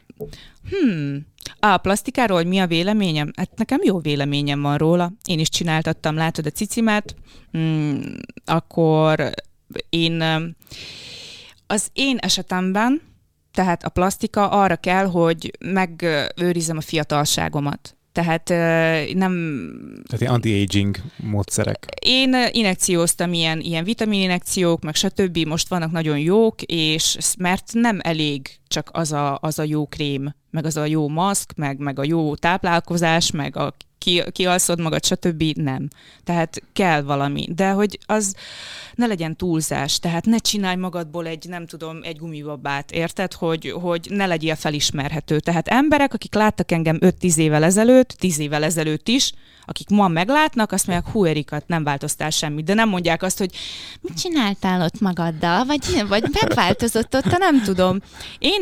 [0.70, 1.26] hmm.
[1.60, 3.30] A plastikáról, mi a véleményem?
[3.36, 5.12] Hát nekem jó véleményem van róla.
[5.26, 7.14] Én is csináltattam, látod a cicimet,
[7.52, 8.00] hmm,
[8.44, 9.30] akkor
[9.88, 10.22] én
[11.66, 13.02] az én esetemben,
[13.52, 17.96] tehát a plastika arra kell, hogy megőrizem a fiatalságomat.
[18.12, 18.48] Tehát
[19.14, 19.32] nem...
[20.08, 21.86] Tehát anti-aging módszerek.
[22.00, 25.38] Én inekcióztam ilyen, ilyen vitamininekciók, meg stb.
[25.46, 30.34] Most vannak nagyon jók, és mert nem elég csak az a, az a jó krém,
[30.50, 35.04] meg az a jó maszk, meg, meg a jó táplálkozás, meg a ki, kialszod magad,
[35.04, 35.42] stb.
[35.54, 35.88] Nem.
[36.24, 37.48] Tehát kell valami.
[37.54, 38.34] De hogy az
[38.94, 43.32] ne legyen túlzás, tehát ne csinálj magadból egy, nem tudom, egy gumibabát, érted?
[43.32, 45.40] Hogy, hogy ne legyél felismerhető.
[45.40, 49.32] Tehát emberek, akik láttak engem 5-10 évvel ezelőtt, 10 évvel ezelőtt is,
[49.70, 52.64] akik ma meglátnak, azt mondják, hú, Erikat, nem változtál semmit.
[52.64, 53.50] De nem mondják azt, hogy
[54.00, 58.00] mit csináltál ott magaddal, vagy, vagy megváltozott ott, nem tudom.
[58.38, 58.60] Én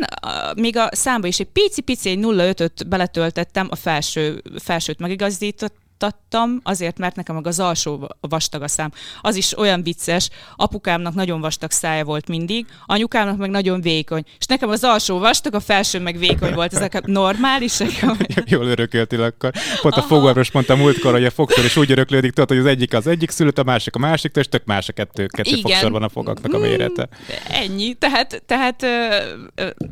[0.55, 6.97] még a számba is egy pici-pici, egy 0,5-öt beletöltettem, a felső, felsőt megigazított, tattam, azért,
[6.97, 8.91] mert nekem meg az alsó vastag a szám.
[9.21, 14.23] Az is olyan vicces, apukámnak nagyon vastag szája volt mindig, anyukámnak meg nagyon vékony.
[14.39, 16.73] És nekem az alsó vastag, a felső meg vékony volt.
[16.73, 17.91] Ezek normálisak.
[18.45, 19.51] Jól örököltél akkor.
[19.81, 22.93] Pont a fogorvos mondta múltkor, hogy a fogszor is úgy öröklődik, tudod, hogy az egyik
[22.93, 25.61] az egyik szülött, a másik a másik, és tök más a kettő, kettő Igen.
[25.61, 27.09] fogszor van a fogaknak a mm, mérete.
[27.47, 27.93] Ennyi.
[27.93, 28.85] Tehát, tehát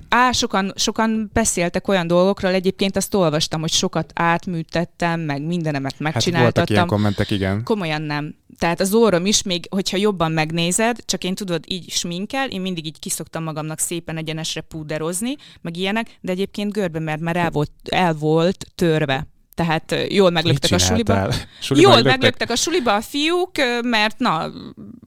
[0.09, 6.43] á, sokan, sokan beszéltek olyan dolgokról, egyébként azt olvastam, hogy sokat átműtettem, meg mindenemet megcsináltattam.
[6.43, 7.63] Hát voltak ilyen kommentek, igen.
[7.63, 8.35] Komolyan nem.
[8.57, 12.85] Tehát az orrom is, még hogyha jobban megnézed, csak én tudod, így sminkel, én mindig
[12.85, 17.71] így kiszoktam magamnak szépen egyenesre púderozni, meg ilyenek, de egyébként görbe, mert már el volt,
[17.89, 19.27] el volt törve.
[19.57, 21.31] Tehát jól meglöktek a suliba.
[21.61, 24.51] suliba jól meglöktek a suliba a fiúk, mert na,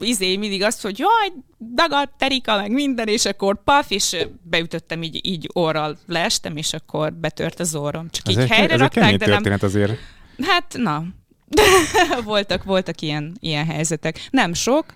[0.00, 1.32] izé mindig azt, hogy jaj,
[1.74, 7.12] dagadt, terika, meg minden, és akkor paf, és beütöttem így, így orral leestem, és akkor
[7.12, 8.10] betört az orrom.
[8.10, 9.58] Csak ez így egy, helyre ez rakták, de nem...
[9.60, 9.98] azért.
[10.42, 11.04] Hát, na,
[12.24, 14.28] voltak, voltak ilyen, ilyen helyzetek.
[14.30, 14.94] Nem sok,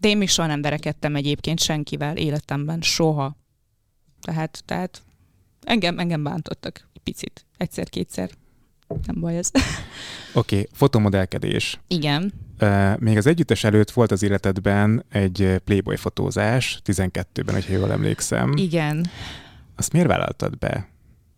[0.00, 2.80] de én még soha nem verekedtem egyébként senkivel életemben.
[2.80, 3.36] Soha.
[4.20, 5.02] Tehát, tehát
[5.64, 7.46] engem, engem bántottak egy picit.
[7.56, 8.30] Egyszer-kétszer.
[9.06, 9.50] Nem baj ez.
[10.32, 11.78] Oké, okay, fotomodellkedés.
[11.86, 12.32] Igen.
[12.98, 18.56] Még az együttes előtt volt az életedben egy Playboy fotózás, 12-ben, hogyha jól emlékszem.
[18.56, 19.06] Igen.
[19.76, 20.88] Azt miért vállaltad be?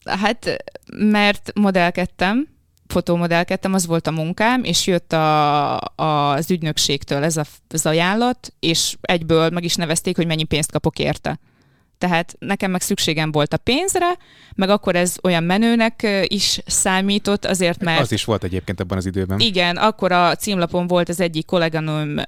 [0.05, 0.65] Hát,
[0.97, 2.49] mert modellkedtem,
[2.91, 8.53] fotómodellkedtem, az volt a munkám, és jött a, a, az ügynökségtől ez a, az ajánlat,
[8.61, 11.39] és egyből meg is nevezték, hogy mennyi pénzt kapok érte.
[11.99, 14.17] Tehát nekem meg szükségem volt a pénzre,
[14.55, 18.01] meg akkor ez olyan menőnek is számított, azért mert...
[18.01, 19.41] Az is volt egyébként abban az időben.
[19.41, 22.21] Igen, akkor a címlapon volt az egyik kolléganőm,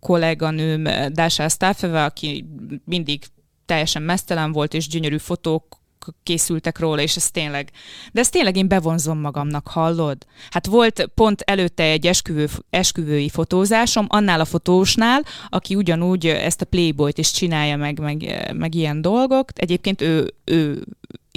[0.00, 2.44] kolléganőm Dása Sztáfeve, aki
[2.84, 3.22] mindig
[3.66, 5.79] teljesen mesztelen volt, és gyönyörű fotók
[6.22, 7.70] készültek róla, és ez tényleg,
[8.12, 10.16] de ezt tényleg én bevonzom magamnak, hallod?
[10.50, 16.64] Hát volt pont előtte egy esküvő, esküvői fotózásom, annál a fotósnál, aki ugyanúgy ezt a
[16.64, 19.48] Playboyt is csinálja meg, meg, meg ilyen dolgok.
[19.54, 20.84] Egyébként ő, ő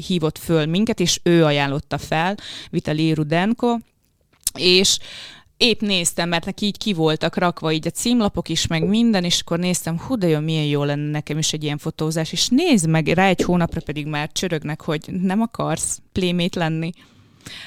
[0.07, 2.35] hívott föl minket, és ő ajánlotta fel,
[2.69, 3.77] Vitali Rudenko,
[4.53, 4.97] és
[5.57, 9.39] épp néztem, mert neki így ki voltak rakva így a címlapok is, meg minden, és
[9.39, 12.87] akkor néztem, hú, de jó, milyen jó lenne nekem is egy ilyen fotózás, és nézd
[12.87, 16.91] meg, rá egy hónapra pedig már csörögnek, hogy nem akarsz plémét lenni.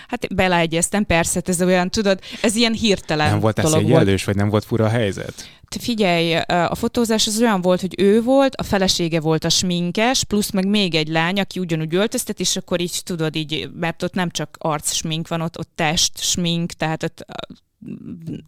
[0.08, 4.48] Hát beleegyeztem, persze, ez olyan, tudod, ez ilyen hirtelen Nem volt ez egy vagy nem
[4.48, 5.50] volt fura a helyzet?
[5.68, 10.24] Te figyelj, a fotózás az olyan volt, hogy ő volt, a felesége volt a sminkes,
[10.24, 14.14] plusz meg még egy lány, aki ugyanúgy öltöztet, és akkor így tudod így, mert ott
[14.14, 17.24] nem csak arc smink van, ott, ott test smink, tehát ott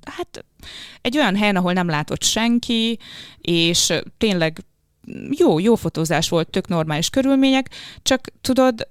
[0.04, 0.44] hát
[1.00, 2.98] egy olyan helyen, ahol nem látott senki,
[3.40, 4.64] és tényleg
[5.30, 7.70] jó, jó fotózás volt, tök normális körülmények,
[8.02, 8.88] csak tudod,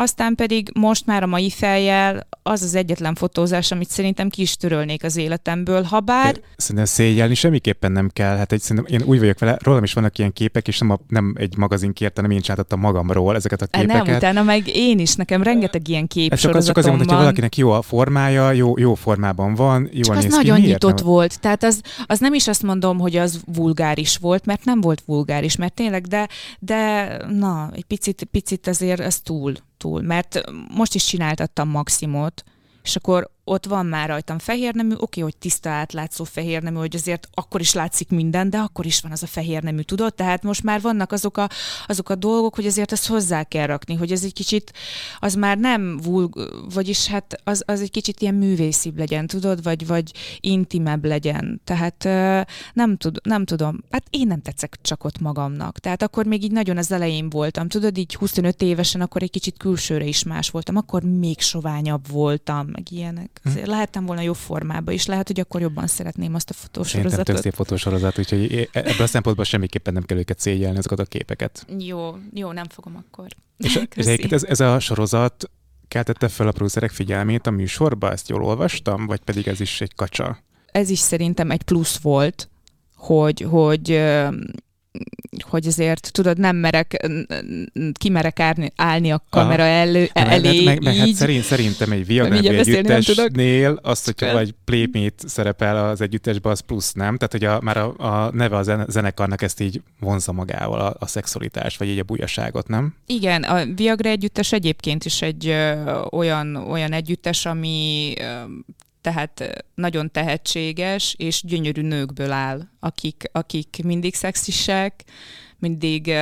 [0.00, 4.56] aztán pedig most már a mai fejjel az az egyetlen fotózás, amit szerintem ki is
[4.56, 6.40] törölnék az életemből, ha bár...
[6.56, 8.36] Szerintem szégyelni semmiképpen nem kell.
[8.36, 10.98] Hát egy, szerintem én úgy vagyok vele, rólam is vannak ilyen képek, és nem, a,
[11.08, 14.06] nem egy magazin kérte, nem én csináltattam magamról ezeket a képeket.
[14.06, 17.24] Nem, utána meg én is, nekem rengeteg ilyen kép csak, az, csak azért mondom, hogy
[17.24, 20.96] valakinek jó a formája, jó, jó formában van, jó csak az néz nagyon ki, nyitott
[20.96, 21.06] nem?
[21.06, 21.40] volt.
[21.40, 25.56] Tehát az, az nem is azt mondom, hogy az vulgáris volt, mert nem volt vulgáris,
[25.56, 30.40] mert tényleg, de, de na, egy picit, picit azért ez túl túl, mert
[30.74, 32.44] most is csináltattam maximumot,
[32.82, 36.94] és akkor ott van már rajtam fehér nemű, oké, hogy tiszta átlátszó fehér nemű, hogy
[36.94, 40.14] azért akkor is látszik minden, de akkor is van az a fehér nemű, tudod?
[40.14, 41.48] Tehát most már vannak azok a,
[41.86, 44.72] azok a dolgok, hogy azért ezt hozzá kell rakni, hogy ez egy kicsit,
[45.18, 49.62] az már nem vulg, vagyis hát az, az egy kicsit ilyen művészibb legyen, tudod?
[49.62, 51.60] Vagy, vagy intimebb legyen.
[51.64, 52.04] Tehát
[52.72, 55.78] nem, tud, nem tudom, hát én nem tetszek csak ott magamnak.
[55.78, 59.56] Tehát akkor még így nagyon az elején voltam, tudod, így 25 évesen akkor egy kicsit
[59.56, 63.39] külsőre is más voltam, akkor még soványabb voltam, meg ilyenek.
[63.42, 63.64] Hm.
[63.64, 67.10] Lehettem volna jó formában is, lehet, hogy akkor jobban szeretném azt a fotósorozatot.
[67.10, 71.04] Szerintem szép fotósorozat, úgyhogy e- ebből a szempontból semmiképpen nem kell őket szégyelni, ezeket a
[71.04, 71.66] képeket.
[71.78, 73.26] Jó, jó, nem fogom akkor.
[73.56, 75.50] És, és ez, ez a sorozat
[75.88, 79.94] keltette fel a prózerek figyelmét a műsorba, ezt jól olvastam, vagy pedig ez is egy
[79.94, 80.38] kacsa?
[80.72, 82.48] Ez is szerintem egy plusz volt,
[82.94, 84.02] hogy, hogy
[85.40, 87.08] hogy azért, tudod, nem merek,
[87.92, 90.96] kimerek állni, állni a kamera elő, elé, meg, meg.
[90.96, 96.92] Hát szerint, szerintem egy Viagra együttesnél azt, hogyha vagy Playmate szerepel az együttesben, az plusz,
[96.92, 97.16] nem?
[97.16, 101.06] Tehát, hogy a, már a, a neve a zenekarnak ezt így vonza magával, a, a
[101.06, 102.94] szexualitás, vagy így a bujaságot, nem?
[103.06, 108.24] Igen, a Viagra együttes egyébként is egy ö, olyan, olyan együttes, ami ö,
[109.00, 115.04] tehát nagyon tehetséges és gyönyörű nőkből áll, akik, akik mindig szexisek,
[115.58, 116.12] mindig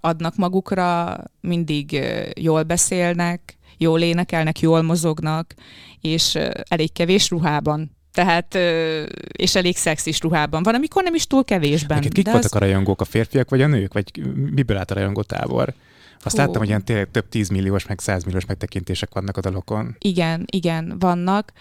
[0.00, 2.00] adnak magukra, mindig
[2.40, 5.54] jól beszélnek, jól énekelnek, jól mozognak,
[6.00, 7.90] és elég kevés ruhában.
[8.12, 8.54] Tehát,
[9.32, 10.62] és elég szexis ruhában.
[10.62, 11.96] Van, amikor nem is túl kevésben.
[11.96, 12.54] Neked kik voltak az...
[12.54, 13.92] a rajongók, a férfiak vagy a nők?
[13.92, 14.10] Vagy
[14.54, 15.74] miből állt a rajongó tábor?
[16.22, 16.42] Azt Hú.
[16.42, 19.96] láttam, hogy ilyen tényleg több tízmilliós, meg százmilliós megtekintések vannak a dalokon.
[19.98, 21.52] Igen, igen, vannak.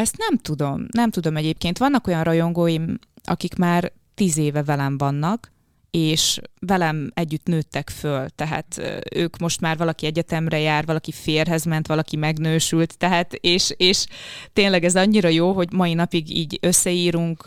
[0.00, 1.78] Ezt nem tudom, nem tudom egyébként.
[1.78, 5.52] Vannak olyan rajongóim, akik már tíz éve velem vannak,
[5.90, 8.80] és velem együtt nőttek föl, tehát
[9.14, 14.06] ők most már valaki egyetemre jár, valaki férhez ment, valaki megnősült, tehát és, és
[14.52, 17.42] tényleg ez annyira jó, hogy mai napig így összeírunk,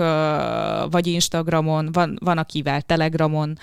[0.90, 3.58] vagy Instagramon, van, van akivel Telegramon,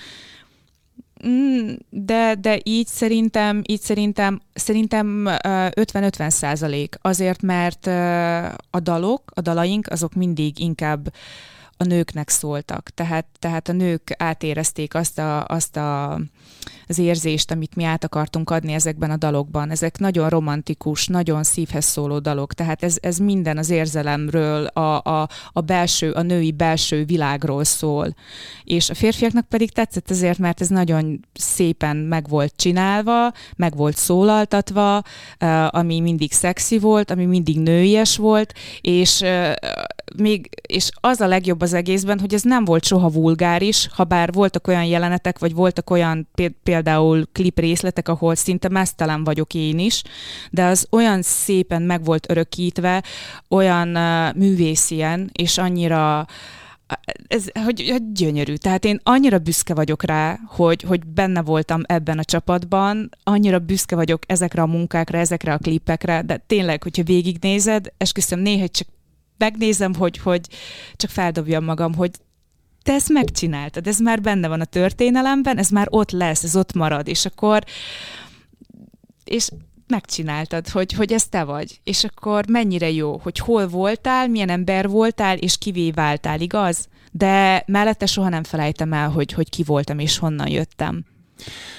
[1.89, 6.95] de, de így szerintem, így szerintem, szerintem 50-50 százalék.
[7.01, 7.87] Azért, mert
[8.69, 11.13] a dalok, a dalaink, azok mindig inkább
[11.77, 12.89] a nőknek szóltak.
[12.89, 16.21] Tehát, tehát a nők átérezték azt, a, azt a,
[16.91, 19.69] az érzést, amit mi át akartunk adni ezekben a dalokban.
[19.69, 22.53] Ezek nagyon romantikus, nagyon szívhez szóló dalok.
[22.53, 28.15] Tehát ez, ez minden az érzelemről, a, a, a belső, a női belső világról szól.
[28.63, 33.97] És a férfiaknak pedig tetszett azért, mert ez nagyon szépen meg volt csinálva, meg volt
[33.97, 35.01] szólaltatva,
[35.67, 39.23] ami mindig szexi volt, ami mindig nőies volt, és
[40.17, 44.31] még, és az a legjobb az egészben, hogy ez nem volt soha vulgáris, ha bár
[44.31, 46.29] voltak olyan jelenetek, vagy voltak olyan
[46.63, 46.80] például
[47.31, 50.01] klip részletek, ahol szinte mesztelen vagyok én is,
[50.51, 53.03] de az olyan szépen meg volt örökítve,
[53.49, 56.27] olyan uh, művészien, és annyira
[57.27, 58.55] ez, hogy, hogy gyönyörű.
[58.55, 63.95] Tehát én annyira büszke vagyok rá, hogy, hogy benne voltam ebben a csapatban, annyira büszke
[63.95, 68.87] vagyok ezekre a munkákra, ezekre a klipekre, de tényleg, hogyha végignézed, esküszöm néha csak
[69.37, 70.47] megnézem, hogy, hogy
[70.95, 72.11] csak feldobjam magam, hogy
[72.83, 76.73] te ezt megcsináltad, ez már benne van a történelemben, ez már ott lesz, ez ott
[76.73, 77.63] marad, és akkor
[79.23, 79.49] és
[79.87, 84.87] megcsináltad, hogy, hogy ez te vagy, és akkor mennyire jó, hogy hol voltál, milyen ember
[84.87, 86.87] voltál, és kivé váltál, igaz?
[87.11, 91.05] De mellette soha nem felejtem el, hogy, hogy ki voltam, és honnan jöttem.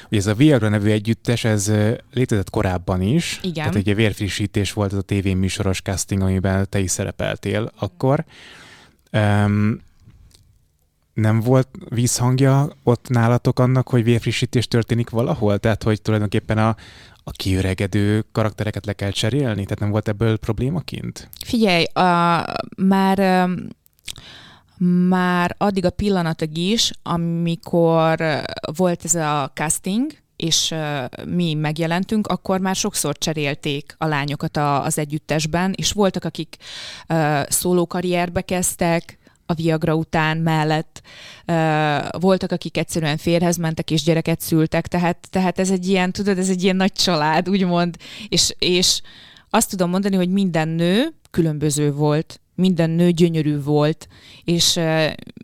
[0.06, 1.72] Ugye ez a Viagra nevű együttes, ez
[2.12, 3.40] létezett korábban is.
[3.42, 3.54] Igen.
[3.54, 8.24] Tehát egy vérfrissítés volt az a tévéműsoros casting, amiben te is szerepeltél akkor.
[9.12, 9.80] Um,
[11.14, 15.58] nem volt vízhangja ott nálatok annak, hogy vérfrissítés történik valahol?
[15.58, 16.76] Tehát, hogy tulajdonképpen a,
[17.24, 19.62] a kiöregedő karaktereket le kell cserélni?
[19.62, 21.28] Tehát nem volt ebből probléma kint?
[21.44, 22.44] Figyelj, a,
[22.76, 23.48] már
[25.08, 28.42] már addig a pillanatig is, amikor
[28.76, 30.74] volt ez a casting, és
[31.26, 36.56] mi megjelentünk, akkor már sokszor cserélték a lányokat az együttesben, és voltak, akik
[37.48, 41.02] szólókarrierbe kezdtek, a Viagra után mellett
[41.46, 46.38] uh, voltak, akik egyszerűen férhez mentek és gyereket szültek, tehát, tehát ez egy ilyen, tudod,
[46.38, 47.96] ez egy ilyen nagy család, úgymond,
[48.28, 49.00] és, és
[49.50, 54.08] azt tudom mondani, hogy minden nő különböző volt, minden nő gyönyörű volt,
[54.44, 54.80] és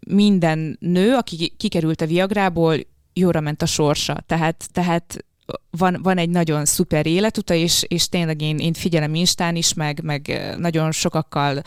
[0.06, 2.76] minden nő, aki kikerült a Viagrából,
[3.12, 4.22] jóra ment a sorsa.
[4.26, 5.24] Tehát, tehát
[5.70, 10.00] van, van egy nagyon szuper életuta, és, és tényleg én, én figyelem Instán is, meg,
[10.02, 11.62] meg nagyon sokakkal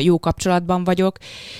[0.00, 1.16] jó kapcsolatban vagyok,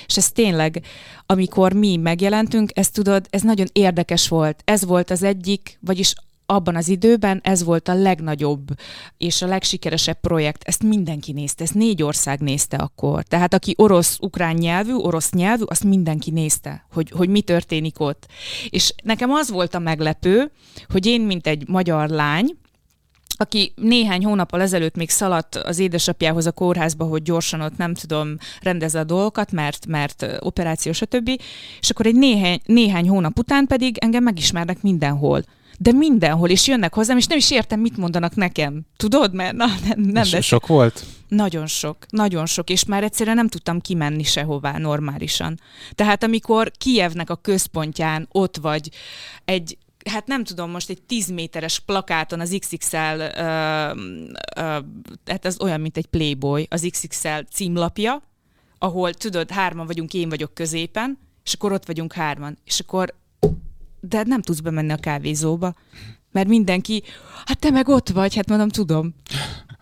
[0.07, 0.85] és ez tényleg,
[1.27, 4.63] amikor mi megjelentünk, ezt tudod, ez nagyon érdekes volt.
[4.65, 6.15] Ez volt az egyik, vagyis
[6.55, 8.69] abban az időben ez volt a legnagyobb
[9.17, 10.63] és a legsikeresebb projekt.
[10.65, 13.23] Ezt mindenki nézte, ezt négy ország nézte akkor.
[13.23, 18.27] Tehát aki orosz-ukrán nyelvű, orosz nyelvű, azt mindenki nézte, hogy, hogy mi történik ott.
[18.71, 20.51] És nekem az volt a meglepő,
[20.89, 22.57] hogy én, mint egy magyar lány,
[23.43, 28.37] aki néhány hónappal ezelőtt még szaladt az édesapjához a kórházba, hogy gyorsan ott nem tudom
[28.61, 31.29] rendezze a dolgokat, mert, mert operáció, stb.
[31.81, 35.43] És akkor egy néhány, néhány hónap után pedig engem megismernek mindenhol
[35.79, 38.87] de mindenhol, és jönnek hozzám, és nem is értem, mit mondanak nekem.
[38.97, 40.45] Tudod, mert na, nem, nem lesz.
[40.45, 41.05] Sok volt?
[41.29, 45.61] Nagyon sok, nagyon sok, és már egyszerűen nem tudtam kimenni sehová normálisan.
[45.93, 48.91] Tehát amikor Kijevnek a központján ott vagy
[49.45, 49.79] egy
[50.11, 53.23] hát nem tudom, most egy 10 méteres plakáton az XXL, ö,
[54.57, 54.79] ö,
[55.27, 58.23] hát ez olyan, mint egy Playboy, az XXL címlapja,
[58.79, 63.15] ahol tudod, hárman vagyunk, én vagyok középen, és akkor ott vagyunk hárman, és akkor
[64.09, 65.75] de nem tudsz bemenni a kávézóba,
[66.33, 67.03] mert mindenki,
[67.45, 69.15] hát te meg ott vagy, hát mondom, tudom.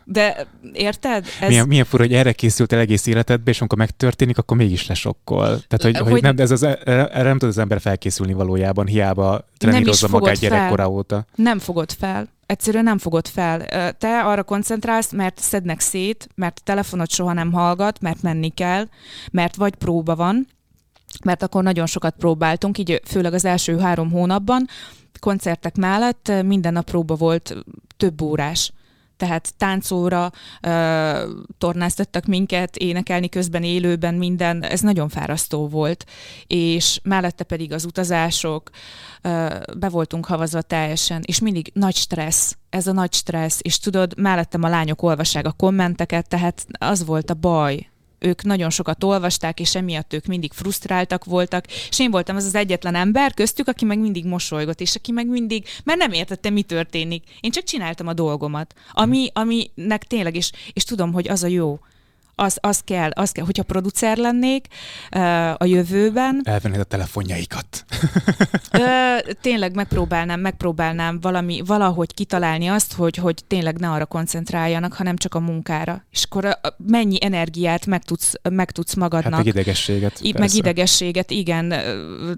[0.04, 1.26] De érted?
[1.40, 1.48] Ez...
[1.48, 5.46] Milyen, milyen fura, hogy erre készült el egész életedbe, és amikor megtörténik, akkor mégis lesokkol.
[5.46, 9.44] Tehát, hogy, hogy, hogy nem, ez az, erre nem tud az ember felkészülni valójában, hiába
[9.56, 11.24] trenírozza magát gyerekkora óta.
[11.34, 12.28] Nem fogod fel.
[12.46, 13.66] Egyszerűen nem fogod fel.
[13.92, 18.88] Te arra koncentrálsz, mert szednek szét, mert telefonot soha nem hallgat, mert menni kell,
[19.30, 20.46] mert vagy próba van,
[21.24, 24.66] mert akkor nagyon sokat próbáltunk, így főleg az első három hónapban,
[25.18, 27.56] koncertek mellett minden nap próba volt
[27.96, 28.72] több órás
[29.20, 30.32] tehát táncóra
[30.66, 30.70] uh,
[31.58, 36.04] tornáztattak minket, énekelni közben élőben minden, ez nagyon fárasztó volt.
[36.46, 38.70] És mellette pedig az utazások,
[39.24, 44.18] uh, be voltunk havazva teljesen, és mindig nagy stressz, ez a nagy stressz, és tudod,
[44.18, 47.88] mellettem a lányok olvassák a kommenteket, tehát az volt a baj,
[48.20, 52.54] ők nagyon sokat olvasták, és emiatt ők mindig frusztráltak voltak, és én voltam az az
[52.54, 56.62] egyetlen ember köztük, aki meg mindig mosolygott, és aki meg mindig, mert nem értette, mi
[56.62, 57.24] történik.
[57.40, 61.78] Én csak csináltam a dolgomat, ami, aminek tényleg, és, és tudom, hogy az a jó
[62.40, 64.66] az, az kell, az kell, hogyha producer lennék
[65.56, 66.40] a jövőben.
[66.44, 67.84] Elvennéd a telefonjaikat.
[68.72, 75.16] uh, tényleg megpróbálnám, megpróbálnám valami, valahogy kitalálni azt, hogy, hogy tényleg ne arra koncentráljanak, hanem
[75.16, 76.04] csak a munkára.
[76.10, 79.32] És akkor mennyi energiát meg tudsz, meg tudsz magadnak.
[79.34, 80.18] Hát meg idegességet.
[80.20, 81.74] I- meg idegességet, igen.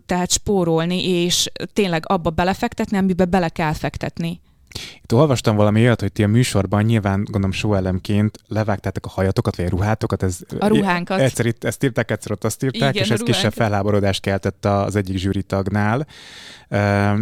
[0.07, 4.41] Tehát spórolni, és tényleg abba belefektetni, amiben bele kell fektetni.
[5.03, 9.67] Itt olvastam valami olyat, hogy ti a műsorban nyilván, gondolom, show-elemként levágtátok a hajatokat, vagy
[9.67, 10.23] a ruhátokat.
[10.23, 11.21] Ez, a ruhánkat.
[11.21, 14.97] Egyszer itt ezt írták, egyszer ott azt írták, Igen, és ez kisebb felháborodást keltett az
[14.97, 16.07] egyik zsűritagnál.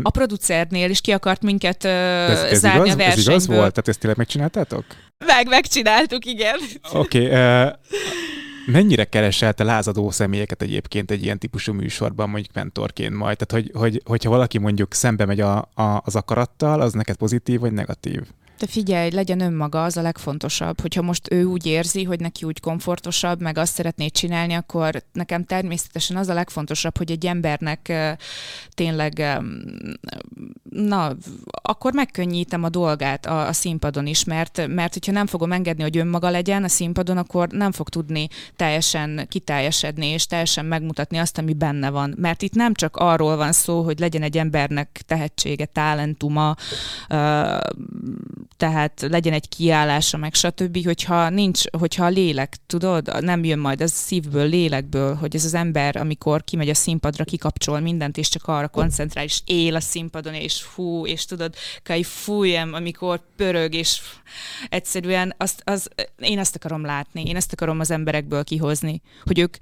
[0.02, 2.94] A producernél is ki akart minket uh, ez, ez zárni igaz?
[2.94, 3.34] a versenyből.
[3.34, 3.70] Ez igaz volt?
[3.70, 4.84] Tehát ezt tényleg megcsináltátok?
[5.26, 6.56] Meg, megcsináltuk, igen.
[6.92, 7.26] Oké.
[7.26, 7.72] Okay, uh,
[8.66, 13.36] Mennyire keresel te lázadó személyeket egyébként egy ilyen típusú műsorban, mondjuk mentorként majd?
[13.36, 17.60] Tehát, hogy, hogy, hogyha valaki mondjuk szembe megy a, a, az akarattal, az neked pozitív
[17.60, 18.22] vagy negatív?
[18.60, 20.80] Te figyelj, legyen önmaga, az a legfontosabb.
[20.80, 25.44] Hogyha most ő úgy érzi, hogy neki úgy komfortosabb, meg azt szeretné csinálni, akkor nekem
[25.44, 27.92] természetesen az a legfontosabb, hogy egy embernek
[28.74, 29.40] tényleg,
[30.70, 31.16] na,
[31.62, 35.96] akkor megkönnyítem a dolgát a, a színpadon is, mert, mert hogyha nem fogom engedni, hogy
[35.96, 41.54] önmaga legyen a színpadon, akkor nem fog tudni teljesen kiteljesedni, és teljesen megmutatni azt, ami
[41.54, 42.14] benne van.
[42.16, 46.56] Mert itt nem csak arról van szó, hogy legyen egy embernek tehetsége, talentuma,
[48.60, 53.80] tehát legyen egy kiállása, meg stb., hogyha nincs, hogyha a lélek, tudod, nem jön majd
[53.80, 58.48] az szívből, lélekből, hogy ez az ember, amikor kimegy a színpadra, kikapcsol mindent, és csak
[58.48, 64.00] arra koncentrál, és él a színpadon, és fú, és tudod, kai fújem, amikor pörög, és
[64.68, 65.88] egyszerűen azt, az,
[66.18, 69.56] én ezt akarom látni, én ezt akarom az emberekből kihozni, hogy ők,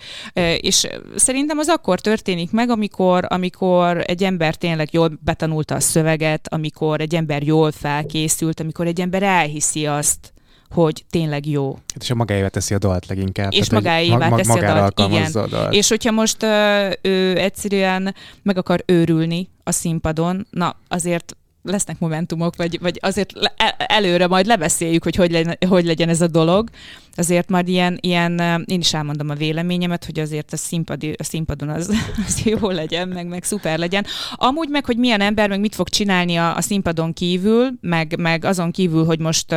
[0.60, 0.86] és
[1.16, 7.00] szerintem az akkor történik meg, amikor, amikor egy ember tényleg jól betanulta a szöveget, amikor
[7.00, 10.32] egy ember jól felkészült, amikor egy ember elhiszi azt,
[10.70, 11.72] hogy tényleg jó.
[11.72, 13.52] Hát és a magáévá teszi a dalt leginkább.
[13.52, 15.32] És magáévá teszi a dalt, igen.
[15.32, 15.74] A dalt.
[15.74, 22.56] És hogyha most uh, ő egyszerűen meg akar őrülni a színpadon, na azért lesznek momentumok,
[22.56, 26.68] vagy, vagy azért e, előre majd lebeszéljük, hogy hogy legyen, hogy legyen ez a dolog.
[27.14, 31.68] Azért majd ilyen, ilyen, én is elmondom a véleményemet, hogy azért a, színpad, a színpadon
[31.68, 31.92] az,
[32.26, 34.06] az jó legyen, meg, meg szuper legyen.
[34.34, 38.44] Amúgy meg, hogy milyen ember, meg mit fog csinálni a, a színpadon kívül, meg, meg
[38.44, 39.52] azon kívül, hogy most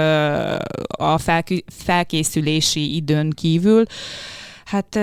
[0.87, 1.17] a
[1.67, 3.85] felkészülési időn kívül,
[4.71, 4.95] Hát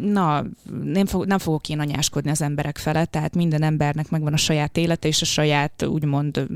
[0.00, 0.44] na,
[0.82, 4.76] nem, fog, nem fogok én anyáskodni az emberek felett, tehát minden embernek megvan a saját
[4.76, 6.46] élete és a saját úgymond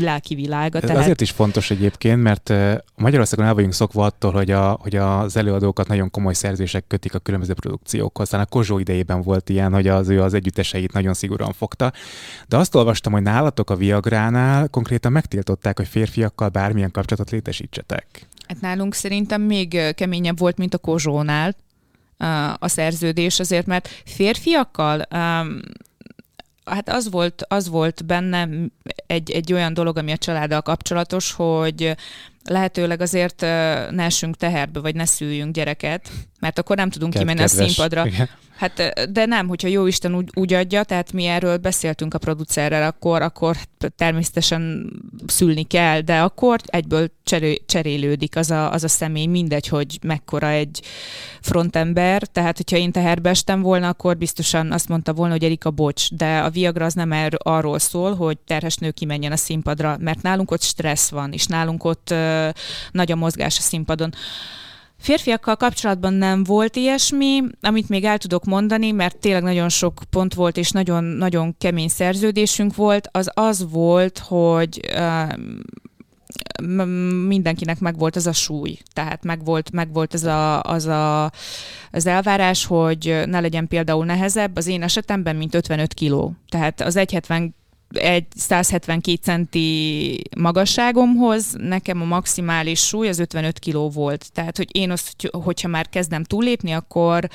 [0.00, 0.80] lelki világa.
[0.80, 0.96] Tehát...
[0.96, 2.52] azért is fontos egyébként, mert
[2.96, 7.18] Magyarországon el vagyunk szokva attól, hogy, a, hogy az előadókat nagyon komoly szerzések kötik a
[7.18, 8.26] különböző produkciókhoz.
[8.26, 11.92] Aztán a Kozsó idejében volt ilyen, hogy az ő az együtteseit nagyon szigorúan fogta.
[12.48, 18.28] De azt olvastam, hogy nálatok a Viagránál konkrétan megtiltották, hogy férfiakkal bármilyen kapcsolatot létesítsetek.
[18.50, 21.56] Hát nálunk szerintem még keményebb volt, mint a Kozsónál
[22.58, 25.06] a szerződés, azért mert férfiakkal
[26.64, 28.48] hát az volt, az volt benne
[29.06, 31.96] egy, egy olyan dolog, ami a családdal kapcsolatos, hogy
[32.50, 33.40] lehetőleg azért
[33.90, 37.72] ne essünk teherbe, vagy ne szüljünk gyereket, mert akkor nem tudunk Ked- kimenni a kedves.
[37.72, 38.06] színpadra.
[38.06, 38.28] Igen.
[38.56, 42.82] Hát, de nem, hogyha jó Isten úgy, úgy adja, tehát mi erről beszéltünk a producerrel,
[42.82, 43.56] akkor, akkor
[43.96, 44.92] természetesen
[45.26, 50.48] szülni kell, de akkor egyből cseré, cserélődik az a, az a személy, mindegy, hogy mekkora
[50.48, 50.82] egy
[51.40, 56.14] frontember, tehát hogyha én teherbe estem volna, akkor biztosan azt mondta volna, hogy Erika, bocs,
[56.14, 60.22] de a Viagra az nem er, arról szól, hogy terhes nő kimenjen a színpadra, mert
[60.22, 62.39] nálunk ott stressz van, és nálunk ott ö,
[62.90, 64.14] nagy a mozgás a színpadon.
[65.00, 70.34] Férfiakkal kapcsolatban nem volt ilyesmi, amit még el tudok mondani, mert tényleg nagyon sok pont
[70.34, 75.32] volt, és nagyon-nagyon kemény szerződésünk volt, az az volt, hogy uh,
[77.26, 81.30] mindenkinek megvolt az a súly, tehát megvolt, megvolt ez a, az, a,
[81.90, 86.34] az elvárás, hogy ne legyen például nehezebb, az én esetemben, mint 55 kiló.
[86.48, 87.50] Tehát az 1,70
[87.92, 94.32] egy 172 centi magasságomhoz, nekem a maximális súly az 55 kiló volt.
[94.32, 97.28] Tehát, hogy én azt, hogyha már kezdem túlépni, akkor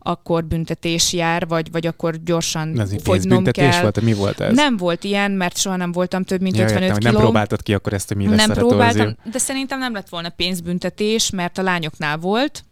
[0.00, 3.80] akkor büntetés jár, vagy, vagy akkor gyorsan Ez fogynom kell.
[3.80, 4.00] volt?
[4.00, 4.54] Mi volt ez?
[4.54, 7.12] Nem volt ilyen, mert soha nem voltam több, mint ja, 55 értem, kiló.
[7.12, 9.30] nem próbáltad ki akkor ezt, hogy mi lesz nem próbáltam, retorzió.
[9.32, 12.64] de szerintem nem lett volna pénzbüntetés, mert a lányoknál volt,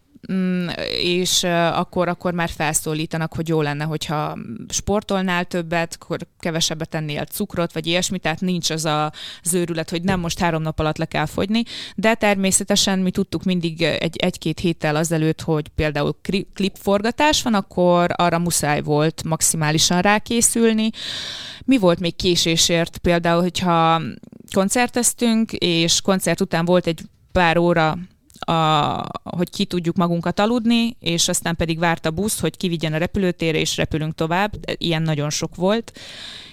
[1.02, 7.24] és uh, akkor, akkor már felszólítanak, hogy jó lenne, hogyha sportolnál többet, akkor kevesebbet tennél
[7.24, 9.12] cukrot, vagy ilyesmi, tehát nincs az a
[9.44, 11.62] zőrület, hogy nem most három nap alatt le kell fogyni,
[11.94, 16.16] de természetesen mi tudtuk mindig egy, egy-két héttel azelőtt, hogy például
[16.54, 20.90] klipforgatás van, akkor arra muszáj volt maximálisan rákészülni.
[21.64, 22.98] Mi volt még késésért?
[22.98, 24.02] Például, hogyha
[24.54, 27.00] koncerteztünk, és koncert után volt egy
[27.32, 27.98] pár óra
[28.46, 32.98] a, hogy ki tudjuk magunkat aludni, és aztán pedig várt a busz, hogy kivigyen a
[32.98, 34.52] repülőtérre, és repülünk tovább.
[34.78, 35.92] Ilyen nagyon sok volt.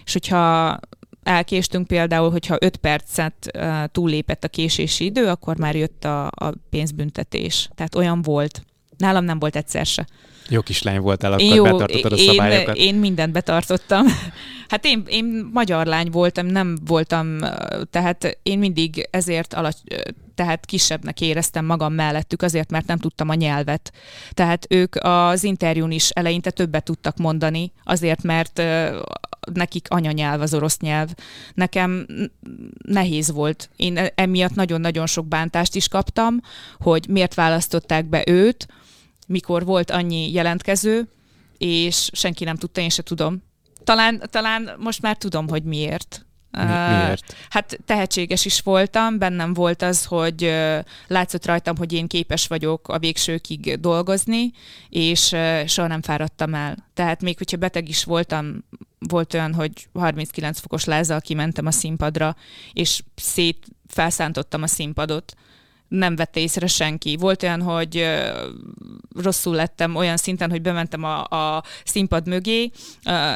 [0.06, 0.80] És hogyha
[1.24, 6.54] elkéstünk például, hogyha 5 percet uh, túllépett a késési idő, akkor már jött a, a
[6.70, 7.70] pénzbüntetés.
[7.76, 8.66] Tehát olyan volt.
[8.98, 10.08] Nálam nem volt egyszer se.
[10.50, 12.76] Jó kislány voltál, akkor Jó, betartottad a én, szabályokat.
[12.76, 14.06] én mindent betartottam.
[14.68, 17.38] Hát én, én magyar lány voltam, nem voltam,
[17.90, 19.78] tehát én mindig ezért alacs,
[20.36, 23.92] tehát kisebbnek éreztem magam mellettük, azért, mert nem tudtam a nyelvet.
[24.32, 28.62] Tehát ők az interjún is eleinte többet tudtak mondani, azért, mert
[29.54, 31.10] nekik anyanyelv az orosz nyelv.
[31.54, 32.06] Nekem
[32.86, 33.70] nehéz volt.
[33.76, 36.40] Én emiatt nagyon-nagyon sok bántást is kaptam,
[36.80, 38.68] hogy miért választották be őt,
[39.28, 41.08] mikor volt annyi jelentkező,
[41.58, 43.44] és senki nem tudta, én se tudom.
[43.84, 46.26] Talán, talán most már tudom, hogy miért.
[46.52, 47.36] Mi, miért?
[47.50, 50.54] Hát tehetséges is voltam, bennem volt az, hogy
[51.08, 54.52] látszott rajtam, hogy én képes vagyok a végsőkig dolgozni,
[54.90, 56.90] és soha nem fáradtam el.
[56.94, 58.64] Tehát még hogyha beteg is voltam,
[59.00, 62.36] volt olyan, hogy 39 fokos lázzal kimentem a színpadra,
[62.74, 65.34] és szét felszántottam a színpadot
[65.94, 67.18] nem vette észre senki.
[67.20, 68.06] Volt olyan, hogy
[69.16, 72.72] rosszul lettem olyan szinten, hogy bementem a, a színpad mögé,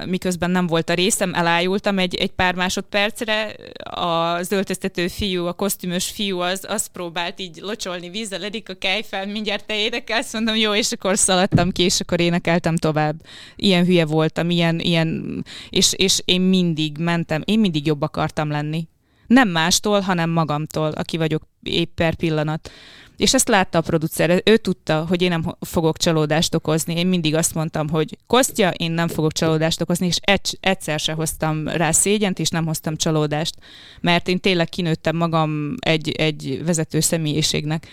[0.05, 6.09] miközben nem volt a részem, elájultam egy, egy pár másodpercre, a zöldöztető fiú, a kosztümös
[6.09, 10.73] fiú az, az próbált így locsolni vízzel, edik a kejfel, mindjárt te énekelsz, mondom, jó,
[10.73, 13.15] és akkor szaladtam ki, és akkor énekeltem tovább.
[13.55, 18.87] Ilyen hülye voltam, ilyen, ilyen és, és én mindig mentem, én mindig jobb akartam lenni.
[19.27, 22.71] Nem mástól, hanem magamtól, aki vagyok épp per pillanat.
[23.17, 26.97] És ezt látta a producer, ő tudta, hogy én nem fogok csalódást okozni.
[26.97, 31.13] Én mindig azt mondtam, hogy Kostya, én nem fogok csalódást okozni, és egy, egyszer se
[31.13, 33.55] hoztam rá szégyent, és nem hoztam csalódást,
[34.01, 37.87] mert én tényleg kinőttem magam egy, egy vezető személyiségnek.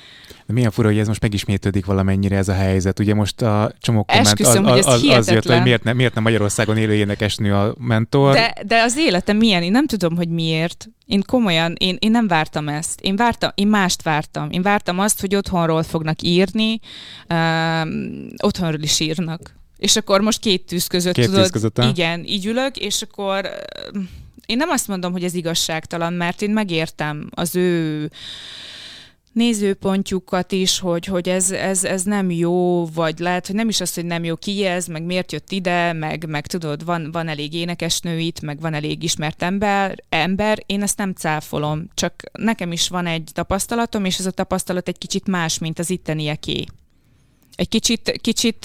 [0.46, 2.98] De milyen fura, hogy ez most megismétlődik valamennyire ez a helyzet.
[2.98, 6.14] Ugye most a csomó komment Esküszöm, az, ez az, az jött, hogy miért, ne, miért
[6.14, 8.32] nem Magyarországon élő énekesnő a mentor.
[8.32, 10.88] De, de az életem milyen, én nem tudom, hogy miért.
[11.06, 13.00] Én komolyan, én, én nem vártam ezt.
[13.00, 14.50] Én vártam, én mást vártam.
[14.50, 16.80] Én vártam azt, hogy otthonról fognak írni,
[17.28, 19.54] um, otthonról is írnak.
[19.76, 23.48] És akkor most két tűz között Két tudod, tűz között, igen, így ülök, és akkor
[23.94, 24.08] um,
[24.46, 28.10] én nem azt mondom, hogy ez igazságtalan, mert én megértem az ő
[29.35, 33.95] nézőpontjukat is, hogy, hogy ez, ez, ez nem jó, vagy lehet, hogy nem is az,
[33.95, 37.55] hogy nem jó, ki ez, meg miért jött ide, meg, meg tudod, van, van elég
[37.55, 42.89] énekesnő itt, meg van elég ismert ember, ember, én ezt nem cáfolom, csak nekem is
[42.89, 46.64] van egy tapasztalatom, és ez a tapasztalat egy kicsit más, mint az ittenieké.
[47.57, 48.64] Egy kicsit, kicsit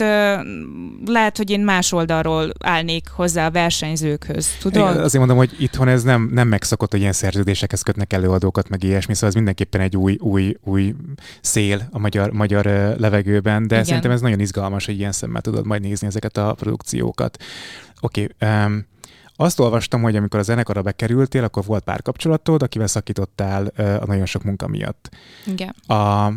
[1.06, 4.98] lehet, hogy én más oldalról állnék hozzá a versenyzőkhöz, tudod?
[4.98, 9.14] Azért mondom, hogy itthon ez nem, nem megszokott, hogy ilyen szerződésekhez kötnek előadókat, meg ilyesmi,
[9.14, 10.96] szóval ez mindenképpen egy új, új, új
[11.42, 12.66] szél a magyar, magyar
[12.98, 13.86] levegőben, de Igen.
[13.86, 17.44] szerintem ez nagyon izgalmas, hogy ilyen szemmel tudod majd nézni ezeket a produkciókat.
[18.00, 18.86] Oké, okay, um,
[19.36, 24.44] Azt olvastam, hogy amikor a zenekarra bekerültél, akkor volt párkapcsolatod, akivel szakítottál a nagyon sok
[24.44, 25.10] munka miatt.
[25.46, 25.76] Igen.
[25.88, 26.32] A,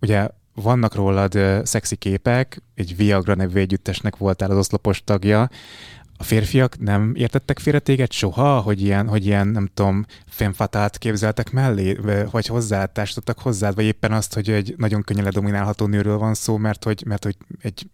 [0.00, 0.28] ugye
[0.62, 5.48] vannak rólad uh, szexi képek, egy Viagra nevű együttesnek voltál az oszlopos tagja,
[6.20, 11.50] a férfiak nem értettek félre téged soha, hogy ilyen, hogy ilyen nem tudom, fenfatát képzeltek
[11.50, 11.98] mellé,
[12.30, 16.84] vagy hozzátástottak hozzád, vagy éppen azt, hogy egy nagyon könnyen ledominálható nőről van szó, mert
[16.84, 17.86] hogy, mert hogy egy,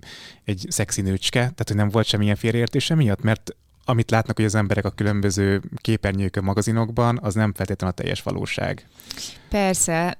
[0.45, 4.55] egy szexi nőcske, tehát hogy nem volt semmilyen félreértése miatt, mert amit látnak, hogy az
[4.55, 8.87] emberek a különböző képernyőkön, magazinokban, az nem feltétlenül a teljes valóság.
[9.49, 10.17] Persze.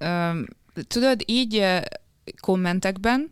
[0.89, 1.67] Tudod, így
[2.41, 3.31] kommentekben,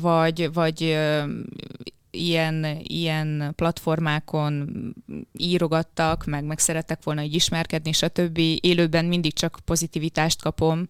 [0.00, 0.98] vagy, vagy
[2.10, 4.68] ilyen, ilyen platformákon
[5.32, 8.38] írogattak, meg, meg szerettek volna így ismerkedni, stb.
[8.60, 10.88] Élőben mindig csak pozitivitást kapom,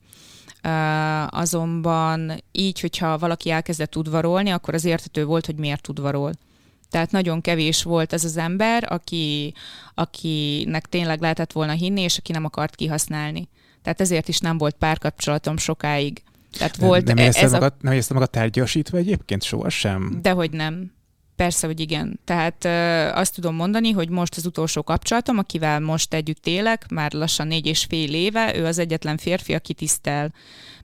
[0.67, 6.33] Uh, azonban így, hogyha valaki elkezdett udvarolni, akkor az értető volt, hogy miért udvarol.
[6.91, 9.55] Tehát nagyon kevés volt ez az ember, aki,
[9.95, 13.49] akinek tényleg lehetett volna hinni, és aki nem akart kihasználni.
[13.83, 16.23] Tehát ezért is nem volt párkapcsolatom sokáig.
[16.59, 17.77] Tehát volt nem, nem ez magad, a...
[17.81, 20.19] Nem érezted magad tárgyasítva egyébként sohasem?
[20.23, 20.93] Dehogy nem.
[21.37, 22.21] Persze, hogy igen.
[22.25, 22.69] Tehát ö,
[23.19, 27.67] azt tudom mondani, hogy most az utolsó kapcsolatom, akivel most együtt élek, már lassan négy
[27.67, 30.33] és fél éve, ő az egyetlen férfi, aki tisztel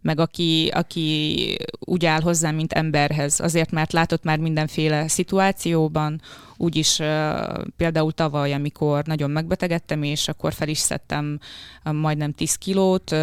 [0.01, 3.41] meg aki, aki úgy áll hozzá, mint emberhez.
[3.41, 6.21] Azért, mert látott már mindenféle szituációban,
[6.61, 6.97] úgyis
[7.77, 11.39] például tavaly, amikor nagyon megbetegedtem, és akkor fel is szedtem
[11.83, 13.15] majdnem 10 kilót,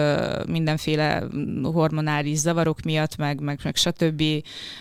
[0.47, 1.23] mindenféle
[1.63, 4.23] hormonális zavarok miatt, meg, meg, meg stb.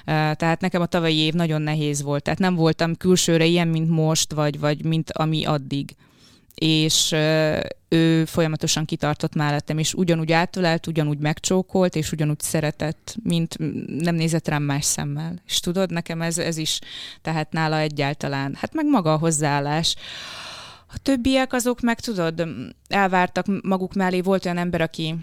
[0.05, 2.23] Tehát nekem a tavalyi év nagyon nehéz volt.
[2.23, 5.97] Tehát nem voltam külsőre ilyen, mint most, vagy, vagy mint ami addig
[6.61, 7.15] és
[7.89, 14.49] ő folyamatosan kitartott mellettem, és ugyanúgy átölelt, ugyanúgy megcsókolt, és ugyanúgy szeretett, mint nem nézett
[14.49, 15.43] rám más szemmel.
[15.47, 16.79] És tudod, nekem ez, ez is,
[17.23, 19.95] tehát nála egyáltalán, hát meg maga a hozzáállás.
[20.89, 22.49] A többiek azok meg tudod,
[22.89, 25.15] elvártak maguk mellé, volt olyan ember, aki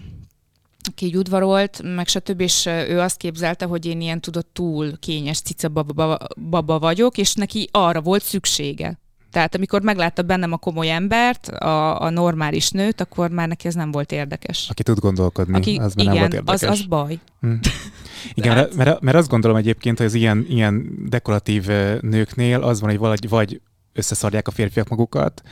[0.88, 2.40] aki így udvarolt, meg stb.
[2.40, 6.18] és ő azt képzelte, hogy én ilyen tudott túl kényes cica baba,
[6.50, 8.98] baba vagyok, és neki arra volt szüksége.
[9.34, 13.74] Tehát amikor meglátta bennem a komoly embert, a, a normális nőt, akkor már neki ez
[13.74, 14.66] nem volt érdekes.
[14.70, 16.62] Aki tud gondolkodni, Aki, az igen, nem volt érdekes.
[16.62, 17.18] Az, az baj.
[17.40, 17.52] Hm.
[18.34, 21.66] Igen, mert, mert, mert azt gondolom egyébként, hogy az ilyen, ilyen dekoratív
[22.00, 23.60] nőknél az van, hogy valahogy vagy
[23.92, 25.42] összeszarják a férfiak magukat,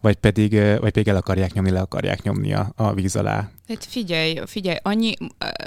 [0.00, 3.50] vagy pedig, vagy pedig el akarják nyomni, le akarják nyomni a, a víz alá.
[3.68, 5.14] Hát figyelj, figyelj, annyi,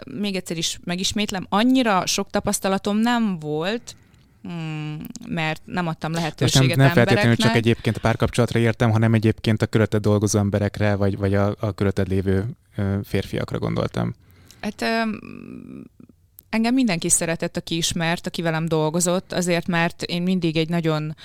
[0.06, 3.96] még egyszer is megismétlem, annyira sok tapasztalatom nem volt,
[5.28, 9.66] mert nem adtam lehetőséget nem, nem feltétlenül csak egyébként a párkapcsolatra értem, hanem egyébként a
[9.66, 12.46] körötted dolgozó emberekre, vagy, vagy a, a körötted lévő
[13.04, 14.14] férfiakra gondoltam.
[14.62, 14.84] Hát
[16.50, 21.16] engem mindenki szeretett, aki ismert, aki velem dolgozott, azért, mert én mindig egy nagyon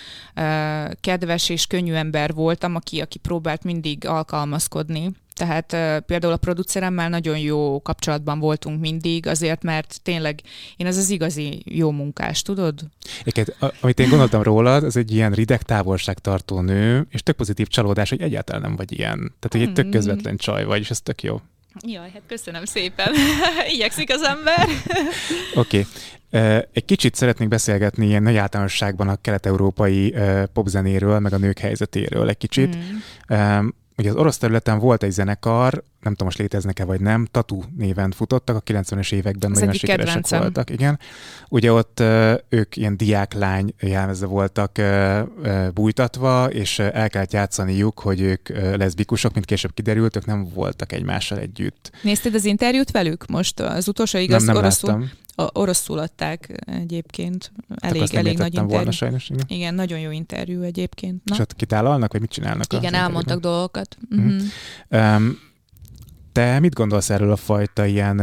[1.00, 7.09] kedves és könnyű ember voltam, aki, aki próbált mindig alkalmazkodni tehát uh, például a produceremmel
[7.09, 10.41] nagyon jó kapcsolatban voltunk mindig, azért, mert tényleg
[10.76, 12.80] én az az igazi jó munkás, tudod?
[13.20, 18.09] Egyébként, amit én gondoltam rólad, az egy ilyen rideg távolságtartó nő, és tök pozitív csalódás,
[18.09, 19.16] hogy egyáltalán nem vagy ilyen.
[19.18, 19.93] Tehát, hogy egy tök hmm.
[19.93, 21.41] közvetlen csaj vagy, és ez tök jó.
[21.87, 23.12] Jaj, hát köszönöm szépen.
[23.74, 24.68] Igyekszik az ember.
[25.55, 25.78] Oké.
[25.78, 26.64] Okay.
[26.72, 30.14] Egy kicsit szeretnék beszélgetni ilyen nagy általánosságban a kelet-európai
[30.53, 32.76] popzenéről, meg a nők helyzetéről egy kicsit.
[32.76, 33.66] Mm.
[33.99, 38.11] Ugye az orosz területen volt egy zenekar, nem tudom, most léteznek-e vagy nem, Tatu néven
[38.11, 40.40] futottak, a 90-es években Ez nagyon sikeresek kedvencem.
[40.40, 40.70] voltak.
[40.70, 40.99] Igen.
[41.49, 42.03] Ugye ott
[42.49, 44.80] ők ilyen diáklány jelmezve voltak
[45.74, 51.38] bújtatva, és el kellett játszaniuk, hogy ők leszbikusok, mint később kiderült, ők nem voltak egymással
[51.38, 51.90] együtt.
[52.03, 53.61] Nézted az interjút velük most?
[53.61, 54.90] Az utolsó igaz nem, nem oroszul?
[54.90, 55.11] Láttam.
[55.39, 57.53] A, oroszul adták egyébként.
[57.76, 58.68] Elég, elég nagy interjú.
[58.70, 59.45] Volna, sajnos, igen.
[59.49, 61.24] igen, nagyon jó interjú egyébként.
[61.24, 61.34] Na?
[61.34, 62.72] És ott kitálalnak, vagy mit csinálnak?
[62.72, 63.97] Igen, elmondtak dolgokat.
[64.14, 64.39] Mm-hmm.
[64.91, 65.16] Mm-hmm.
[65.16, 65.39] Um,
[66.37, 68.20] te mit gondolsz erről a fajta ilyen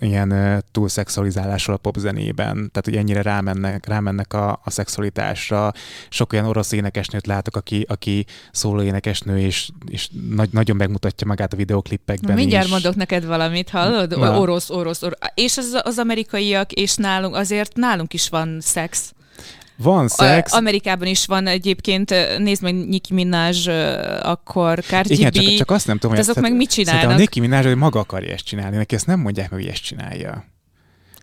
[0.00, 5.72] ilyen túlszexualizálásról a popzenében, tehát hogy ennyire rámennek, rámennek a, a szexualitásra.
[6.08, 11.52] Sok olyan orosz énekesnőt látok, aki, aki szóló énekesnő, és, és nagy, nagyon megmutatja magát
[11.52, 12.70] a videoklippekben Mindjárt is.
[12.70, 14.18] mondok neked valamit, hallod?
[14.18, 14.38] Na.
[14.38, 15.18] Orosz, orosz, orosz.
[15.34, 19.14] És az, az amerikaiak, és nálunk, azért nálunk is van szex.
[19.76, 20.52] Van szex.
[20.52, 23.52] A, Amerikában is van egyébként, nézd meg Nicki Minaj,
[24.22, 25.34] akkor Cardi Igen, B.
[25.34, 27.10] Csak, csak azt nem tudom, hogy azok meg mit csinálnak.
[27.10, 29.82] A Nicki Minaj hogy maga akarja ezt csinálni, neki ezt nem mondják meg, hogy ezt
[29.82, 30.44] csinálja.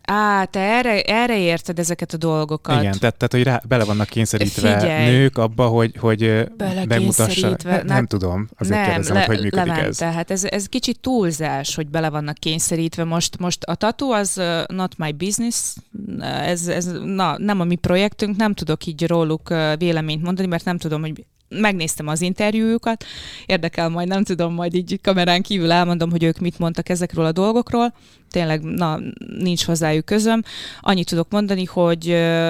[0.05, 2.81] Á, te erre, erre érted ezeket a dolgokat.
[2.81, 5.11] Igen, tehát, tehát hogy rá, bele vannak kényszerítve Figyelj.
[5.11, 6.49] nők abba, hogy, hogy
[6.87, 7.57] megmutassa.
[7.63, 9.97] Nem, nem tudom, azért nem, kérdezem, le, hogy hogy működik Levente, ez.
[9.97, 13.03] Tehát ez, ez kicsit túlzás, hogy bele vannak kényszerítve.
[13.03, 15.75] Most, most a tatu az uh, not my business,
[16.19, 20.65] ez, ez na, nem a mi projektünk, nem tudok így róluk uh, véleményt mondani, mert
[20.65, 21.25] nem tudom, hogy
[21.59, 23.05] megnéztem az interjújukat,
[23.45, 27.31] érdekel majd, nem tudom, majd így kamerán kívül elmondom, hogy ők mit mondtak ezekről a
[27.31, 27.93] dolgokról,
[28.29, 28.99] tényleg na,
[29.39, 30.43] nincs hozzájuk közöm.
[30.79, 32.05] Annyit tudok mondani, hogy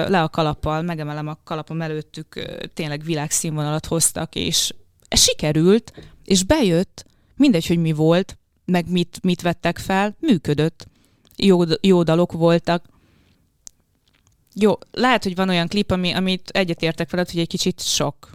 [0.08, 2.44] le a kalappal, megemelem a kalapom előttük,
[2.74, 4.74] tényleg világszínvonalat hoztak, és
[5.10, 5.92] sikerült,
[6.24, 7.04] és bejött,
[7.36, 10.86] mindegy, hogy mi volt, meg mit, mit vettek fel, működött.
[11.36, 12.84] Jó, jó dalok voltak.
[14.54, 18.30] Jó, lehet, hogy van olyan klip, ami, amit egyetértek veled, hogy egy kicsit sok.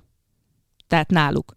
[0.90, 1.54] Tehát náluk.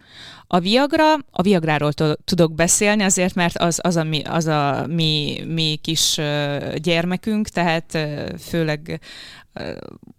[0.46, 1.92] A Viagra, a Viagráról
[2.24, 6.20] tudok beszélni, azért, mert az, az, a, mi, az a mi, mi kis
[6.76, 7.98] gyermekünk, tehát
[8.38, 9.00] főleg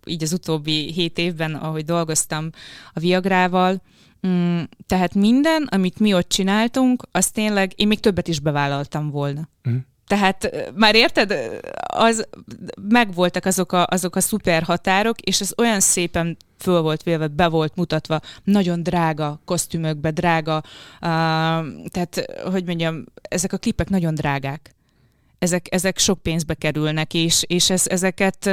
[0.06, 2.50] így az utóbbi hét évben, ahogy dolgoztam
[2.94, 3.82] a Viagrával,
[4.28, 9.50] Mm, tehát minden, amit mi ott csináltunk, az tényleg, én még többet is bevállaltam volna.
[9.70, 9.76] Mm.
[10.08, 12.28] Tehát már érted, az,
[12.90, 17.48] megvoltak azok a, azok a szuper határok, és ez olyan szépen föl volt vélve, be
[17.48, 20.62] volt mutatva, nagyon drága kosztümökbe, drága, uh,
[21.88, 24.76] tehát, hogy mondjam, ezek a klipek nagyon drágák.
[25.40, 28.46] Ezek, ezek sok pénzbe kerülnek, és, és ez, ezeket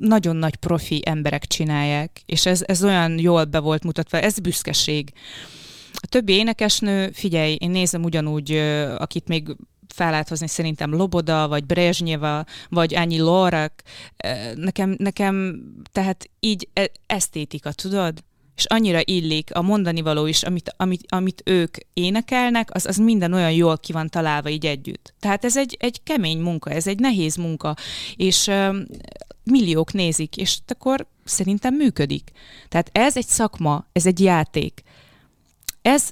[0.00, 5.12] nagyon nagy profi emberek csinálják, és ez, ez olyan jól be volt mutatva, ez büszkeség.
[5.94, 8.52] A többi énekesnő, figyelj, én nézem ugyanúgy,
[8.96, 9.56] akit még
[9.94, 13.82] fel lehet hozni szerintem Loboda, vagy Brezsnyeva, vagy Ányi Lorak.
[14.54, 18.22] Nekem, nekem tehát így e, esztétika, tudod?
[18.56, 23.32] és annyira illik a mondani való is, amit, amit, amit ők énekelnek, az, az minden
[23.32, 25.14] olyan jól ki van találva így együtt.
[25.20, 27.76] Tehát ez egy, egy kemény munka, ez egy nehéz munka,
[28.16, 28.50] és
[29.44, 32.30] milliók nézik, és akkor szerintem működik.
[32.68, 34.82] Tehát ez egy szakma, ez egy játék.
[35.82, 36.10] Ez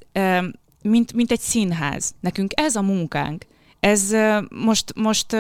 [0.83, 2.15] mint, mint egy színház.
[2.21, 3.45] Nekünk ez a munkánk.
[3.87, 4.15] Ez
[4.49, 5.37] most, most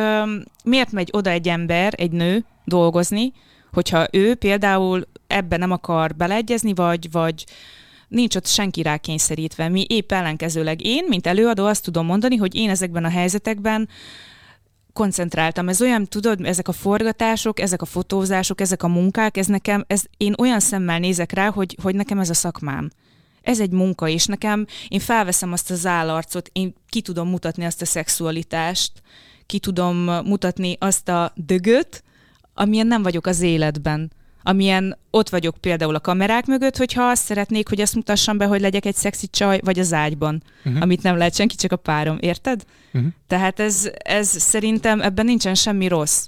[0.64, 3.32] miért megy oda egy ember, egy nő dolgozni,
[3.72, 7.44] hogyha ő például ebben nem akar beleegyezni, vagy, vagy
[8.08, 9.68] nincs ott senki rá kényszerítve.
[9.68, 13.88] Mi épp ellenkezőleg én, mint előadó azt tudom mondani, hogy én ezekben a helyzetekben
[14.92, 15.68] koncentráltam.
[15.68, 20.02] Ez olyan, tudod, ezek a forgatások, ezek a fotózások, ezek a munkák, ez nekem, ez,
[20.16, 22.90] én olyan szemmel nézek rá, hogy, hogy nekem ez a szakmám.
[23.42, 27.82] Ez egy munka, és nekem, én felveszem azt az állarcot, én ki tudom mutatni azt
[27.82, 28.92] a szexualitást,
[29.46, 32.02] ki tudom mutatni azt a dögöt,
[32.54, 34.12] amilyen nem vagyok az életben
[34.42, 38.60] amilyen ott vagyok például a kamerák mögött, hogyha azt szeretnék, hogy azt mutassam be, hogy
[38.60, 40.82] legyek egy szexi csaj, vagy az ágyban, uh-huh.
[40.82, 42.64] amit nem lehet senki, csak a párom, érted?
[42.92, 43.10] Uh-huh.
[43.26, 46.26] Tehát ez, ez szerintem ebben nincsen semmi rossz.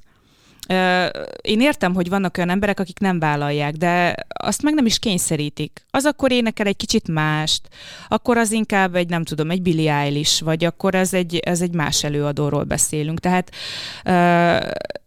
[1.42, 5.84] Én értem, hogy vannak olyan emberek, akik nem vállalják, de azt meg nem is kényszerítik.
[5.90, 7.68] Az akkor énekel egy kicsit mást,
[8.08, 11.74] akkor az inkább egy, nem tudom, egy Billie Eilish, vagy akkor ez egy, ez egy
[11.74, 13.20] más előadóról beszélünk.
[13.20, 13.50] Tehát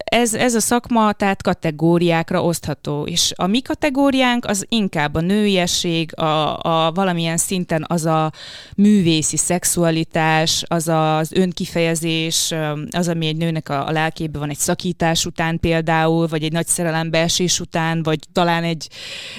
[0.10, 6.20] ez, ez a szakma tehát kategóriákra osztható, és a mi kategóriánk az inkább a nőiesség,
[6.20, 8.32] a, a valamilyen szinten az a
[8.76, 12.53] művészi szexualitás, az az önkifejezés,
[12.91, 16.68] az, ami egy nőnek a, a lelkében van egy szakítás után például, vagy egy nagy
[16.68, 18.88] szerelembeesés után, vagy talán egy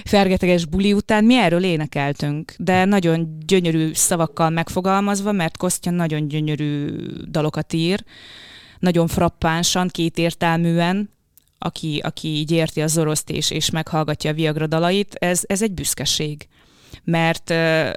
[0.05, 6.91] fergeteges buli után, mi erről énekeltünk, de nagyon gyönyörű szavakkal megfogalmazva, mert Kostya nagyon gyönyörű
[7.31, 8.05] dalokat ír,
[8.79, 11.11] nagyon frappánsan, kétértelműen,
[11.59, 15.73] aki, aki így érti az oroszt és, és meghallgatja a Viagra dalait, ez, ez egy
[15.73, 16.49] büszkeség.
[17.05, 17.91] Mert uh,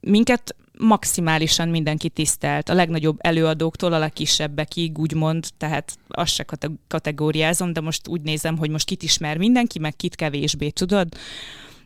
[0.00, 6.44] minket maximálisan mindenki tisztelt, a legnagyobb előadóktól a legkisebbekig, úgymond, tehát azt se
[6.88, 11.08] kategóriázom, de most úgy nézem, hogy most kit ismer mindenki, meg kit kevésbé, tudod?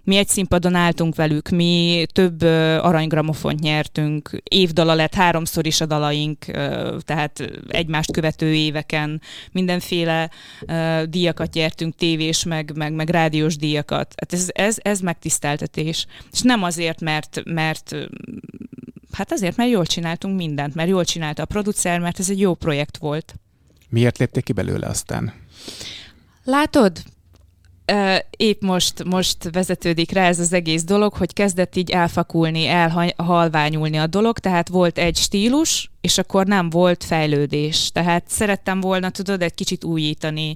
[0.04, 2.42] Mi egy színpadon álltunk velük, mi több
[2.82, 6.44] aranygramofont nyertünk, évdala lett háromszor is a dalaink,
[6.98, 9.20] tehát egymást követő éveken
[9.52, 10.30] mindenféle
[11.04, 14.14] díjakat nyertünk, tévés, meg, meg, meg rádiós díjakat.
[14.16, 16.06] Hát ez, ez, ez megtiszteltetés.
[16.32, 17.96] És nem azért, mert, mert
[19.12, 22.54] hát azért, mert jól csináltunk mindent, mert jól csinálta a producer, mert ez egy jó
[22.54, 23.34] projekt volt.
[23.88, 25.32] Miért lépték ki belőle aztán?
[26.44, 27.02] Látod,
[28.36, 34.06] épp most, most vezetődik rá ez az egész dolog, hogy kezdett így elfakulni, elhalványulni a
[34.06, 37.90] dolog, tehát volt egy stílus, és akkor nem volt fejlődés.
[37.92, 40.54] Tehát szerettem volna, tudod, egy kicsit újítani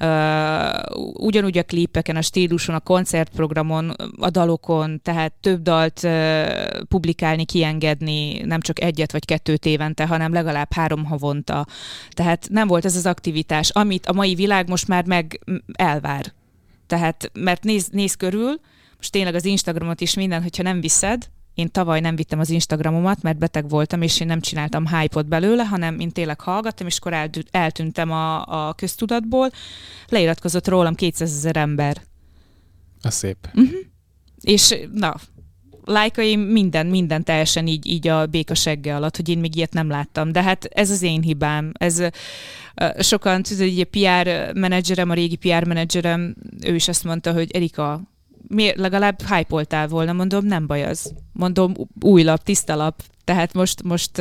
[0.00, 7.44] uh, ugyanúgy a klípeken, a stíluson, a koncertprogramon, a dalokon, tehát több dalt uh, publikálni,
[7.44, 11.66] kiengedni, nem csak egyet vagy kettőt évente, hanem legalább három havonta.
[12.10, 15.40] Tehát nem volt ez az aktivitás, amit a mai világ most már meg
[15.72, 16.32] elvár
[16.90, 18.60] tehát, mert néz, néz körül,
[18.96, 23.22] most tényleg az Instagramot is minden, hogyha nem viszed, én tavaly nem vittem az Instagramomat,
[23.22, 27.30] mert beteg voltam, és én nem csináltam hype belőle, hanem én tényleg hallgattam, és akkor
[27.50, 29.50] eltűntem a, a köztudatból.
[30.08, 32.02] Leiratkozott rólam 200 ezer ember.
[33.02, 33.36] A szép.
[33.54, 33.78] Uh-huh.
[34.40, 35.14] és na,
[35.90, 40.32] lájkaim minden, minden teljesen így, így a békasegge alatt, hogy én még ilyet nem láttam.
[40.32, 41.72] De hát ez az én hibám.
[41.78, 42.02] Ez
[42.98, 46.36] sokan, tudod, hogy a PR menedzserem, a régi PR menedzserem,
[46.66, 48.00] ő is azt mondta, hogy Erika,
[48.48, 51.12] miért legalább hype volna, mondom, nem baj az.
[51.32, 54.16] Mondom, új lap, tiszta lap, tehát most, most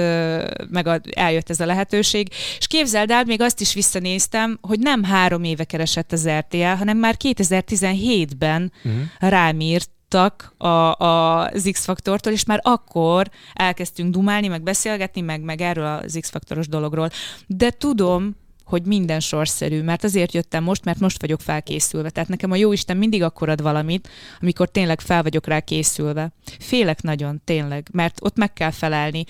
[0.69, 2.27] meg a, eljött ez a lehetőség.
[2.57, 6.97] És képzeld el, még azt is visszanéztem, hogy nem három éve keresett az RTL, hanem
[6.97, 9.01] már 2017-ben uh-huh.
[9.19, 15.61] rám írt a, a, az X-faktortól, és már akkor elkezdtünk dumálni, meg beszélgetni, meg, meg
[15.61, 17.09] erről az X-faktoros dologról.
[17.47, 18.35] De tudom,
[18.69, 22.09] hogy minden sorszerű, mert azért jöttem most, mert most vagyok felkészülve.
[22.09, 24.09] Tehát nekem a jó Isten mindig akkor ad valamit,
[24.41, 26.31] amikor tényleg fel vagyok rá készülve.
[26.59, 29.25] Félek nagyon, tényleg, mert ott meg kell felelni.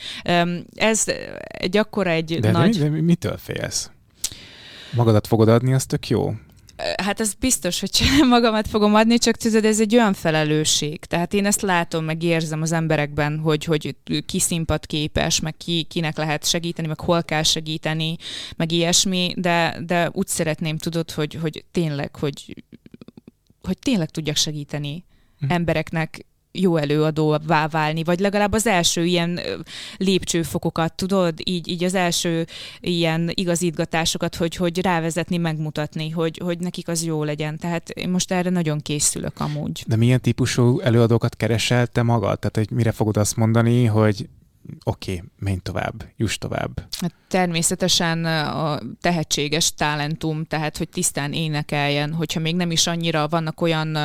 [0.76, 1.04] Ez
[1.42, 2.78] egy akkora egy de nagy...
[2.78, 3.92] De, de mitől félsz?
[4.94, 6.34] Magadat fogod adni, az tök jó.
[7.04, 11.00] Hát ez biztos, hogy magamat fogom adni, csak tudod, ez egy olyan felelősség.
[11.00, 15.84] Tehát én ezt látom, meg érzem az emberekben, hogy, hogy ki színpad képes, meg ki,
[15.84, 18.16] kinek lehet segíteni, meg hol kell segíteni,
[18.56, 22.64] meg ilyesmi, de, de úgy szeretném, tudod, hogy, hogy tényleg, hogy,
[23.62, 25.04] hogy tényleg tudjak segíteni
[25.40, 25.52] hm.
[25.52, 29.40] embereknek jó előadóvá válni, vagy legalább az első ilyen
[29.98, 32.46] lépcsőfokokat, tudod, így, így az első
[32.80, 37.58] ilyen igazítgatásokat, hogy, hogy rávezetni, megmutatni, hogy, hogy nekik az jó legyen.
[37.58, 39.84] Tehát én most erre nagyon készülök amúgy.
[39.88, 42.40] De milyen típusú előadókat keresel te magad?
[42.40, 44.28] Tehát, hogy mire fogod azt mondani, hogy
[44.84, 46.88] oké, okay, menj tovább, juss tovább.
[47.02, 53.62] Hát természetesen a tehetséges talentum, tehát hogy tisztán énekeljen, hogyha még nem is annyira vannak
[53.62, 53.98] olyan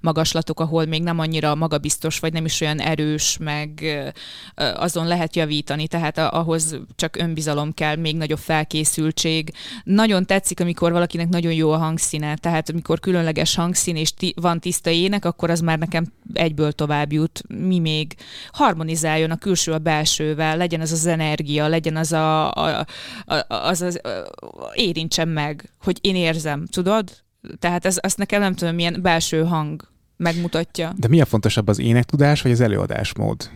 [0.00, 3.84] magaslatok, ahol még nem annyira magabiztos, vagy nem is olyan erős, meg
[4.54, 9.52] azon lehet javítani, tehát ahhoz csak önbizalom kell, még nagyobb felkészültség.
[9.84, 14.60] Nagyon tetszik, amikor valakinek nagyon jó a hangszíne, tehát amikor különleges hangszín és ti- van
[14.60, 17.42] tiszta ének, akkor az már nekem egyből tovább jut.
[17.48, 18.14] Mi még?
[18.52, 19.78] Harmonizáljon a külső a
[20.16, 22.86] belsővel, legyen az az energia, legyen az a, a
[23.48, 24.00] az, az,
[24.74, 27.10] érintsen meg, hogy én érzem, tudod?
[27.58, 30.92] Tehát ez, azt nekem nem tudom, milyen belső hang megmutatja.
[30.96, 33.50] De mi a fontosabb, az énektudás vagy az előadásmód?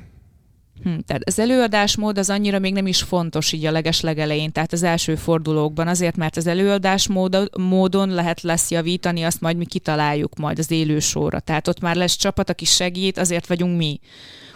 [0.82, 4.82] Hm, tehát az előadásmód az annyira még nem is fontos így a leges tehát az
[4.82, 10.58] első fordulókban, azért, mert az előadásmódon módon lehet lesz javítani, azt majd mi kitaláljuk majd
[10.58, 11.40] az élő sorra.
[11.40, 14.00] Tehát ott már lesz csapat, aki segít, azért vagyunk mi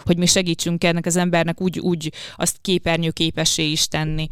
[0.05, 4.27] hogy mi segítsünk ennek az embernek úgy, úgy azt képernyő képessé is tenni.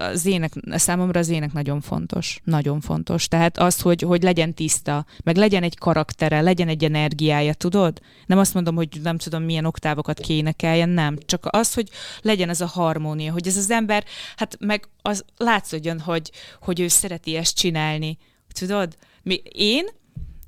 [0.00, 2.40] Az ének, számomra az ének nagyon fontos.
[2.44, 3.28] Nagyon fontos.
[3.28, 8.00] Tehát az, hogy, hogy legyen tiszta, meg legyen egy karaktere, legyen egy energiája, tudod?
[8.26, 11.09] Nem azt mondom, hogy nem tudom, milyen oktávokat kénekeljen, nem.
[11.16, 11.88] Csak az, hogy
[12.22, 14.04] legyen ez a harmónia, hogy ez az ember,
[14.36, 16.30] hát meg az látszódjon, hogy,
[16.60, 18.18] hogy ő szereti ezt csinálni.
[18.52, 18.96] Tudod?
[19.22, 19.86] Mi, én,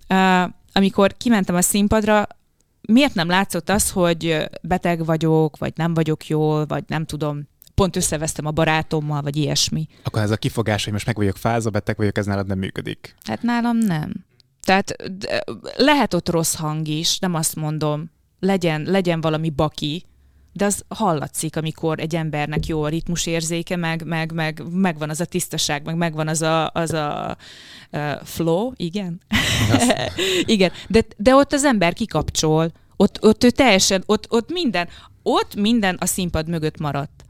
[0.08, 2.26] uh, amikor kimentem a színpadra,
[2.80, 7.96] miért nem látszott az, hogy beteg vagyok, vagy nem vagyok jól, vagy nem tudom, pont
[7.96, 9.88] összevesztem a barátommal, vagy ilyesmi.
[10.02, 13.14] Akkor ez a kifogás, hogy most meg vagyok fázva, beteg vagyok, ez nálad nem működik.
[13.22, 14.12] Hát nálam nem.
[14.60, 14.96] Tehát
[15.76, 18.10] lehet ott rossz hang is, nem azt mondom,
[18.40, 20.04] legyen, legyen valami baki,
[20.53, 25.24] de az hallatszik, amikor egy embernek jó a ritmusérzéke, meg, meg, meg, megvan az a
[25.24, 27.36] tisztaság, meg megvan az a, az a
[27.92, 29.20] uh, flow, igen?
[30.44, 34.88] igen, de, de ott az ember kikapcsol, ott, ott ő teljesen, ott, ott minden,
[35.22, 37.24] ott minden a színpad mögött maradt.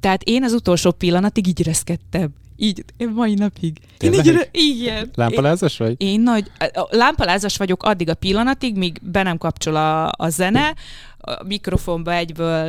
[0.00, 2.30] Tehát én az utolsó pillanatig így reszkedtem.
[2.62, 3.78] Így, én mai napig.
[3.98, 5.10] Én így, igen.
[5.14, 5.94] Lámpalázas vagy?
[5.96, 6.50] Én, én nagy,
[6.90, 10.74] lámpalázas vagyok addig a pillanatig, míg be nem kapcsol a, a zene,
[11.18, 12.68] a mikrofonba egyből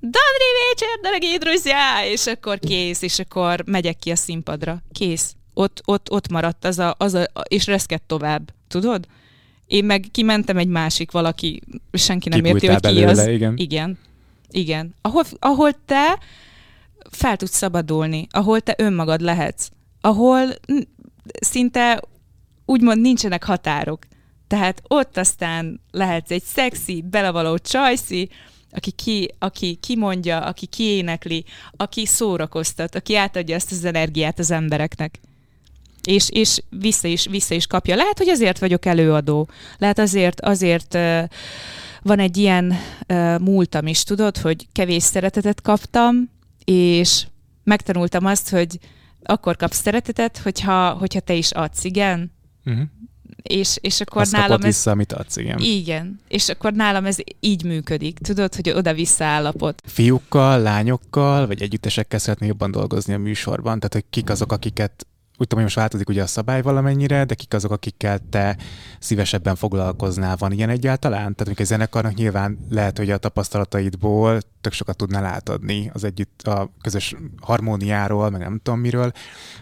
[0.00, 4.82] Dobri večer, drági druzjá, és akkor kész, és akkor megyek ki a színpadra.
[4.92, 5.34] Kész.
[5.54, 8.52] Ott, ott, ott maradt az a, az a, és reszkedt tovább.
[8.68, 9.06] Tudod?
[9.66, 11.62] Én meg kimentem egy másik valaki,
[11.92, 13.26] senki nem érti, hogy ki belőle, az.
[13.26, 13.56] Igen.
[13.56, 13.98] igen.
[14.50, 14.94] Igen.
[15.00, 16.18] Ahol, ahol te
[17.10, 19.68] fel tudsz szabadulni, ahol te önmagad lehetsz,
[20.00, 20.48] ahol
[21.40, 22.02] szinte
[22.64, 24.06] úgymond nincsenek határok.
[24.46, 28.28] Tehát ott aztán lehetsz egy szexi, belevaló csajszi,
[28.70, 31.44] aki, ki, aki kimondja, aki kiénekli,
[31.76, 35.20] aki szórakoztat, aki átadja ezt az energiát az embereknek.
[36.04, 37.96] És, és vissza, is, vissza is kapja.
[37.96, 39.48] Lehet, hogy azért vagyok előadó.
[39.78, 41.22] Lehet azért, azért uh,
[42.02, 42.74] van egy ilyen
[43.08, 46.30] uh, múltam is, tudod, hogy kevés szeretetet kaptam,
[46.64, 47.26] és
[47.64, 48.78] megtanultam azt, hogy
[49.22, 52.32] akkor kapsz szeretetet, hogyha, hogyha te is adsz, igen?
[52.64, 52.86] Uh-huh
[53.42, 54.64] és, és akkor Azt nálam ez...
[54.64, 55.58] vissza, amit adsz, igen.
[55.58, 59.82] Igen, és akkor nálam ez így működik, tudod, hogy oda-vissza állapot.
[59.86, 63.76] Fiúkkal, lányokkal, vagy együttesekkel szeretnél jobban dolgozni a műsorban?
[63.76, 65.06] Tehát, hogy kik azok, akiket
[65.48, 68.56] tudom, hogy most változik ugye a szabály valamennyire, de kik azok, akikkel te
[68.98, 70.36] szívesebben foglalkoznál?
[70.36, 71.34] Van ilyen egyáltalán?
[71.34, 76.70] Tehát a zenekarnak nyilván lehet, hogy a tapasztalataidból tök sokat tudnál átadni az együtt a
[76.82, 79.12] közös harmóniáról, meg nem tudom miről.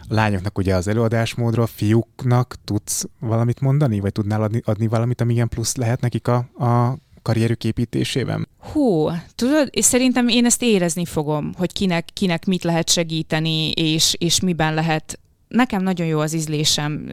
[0.09, 5.33] A lányoknak ugye az előadásmódról, fiúknak tudsz valamit mondani, vagy tudnál adni, adni valamit, ami
[5.33, 8.49] ilyen plusz lehet nekik a, a karrierük építésében?
[8.59, 14.15] Hú, tudod, és szerintem én ezt érezni fogom, hogy kinek, kinek mit lehet segíteni, és,
[14.19, 15.19] és miben lehet
[15.51, 17.11] nekem nagyon jó az ízlésem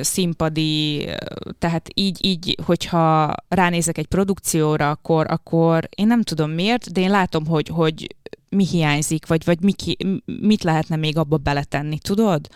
[0.00, 1.08] színpadi,
[1.58, 7.10] tehát így, így, hogyha ránézek egy produkcióra, akkor, akkor én nem tudom miért, de én
[7.10, 8.16] látom, hogy, hogy
[8.48, 9.74] mi hiányzik, vagy, vagy mi,
[10.24, 12.48] mit lehetne még abba beletenni, tudod?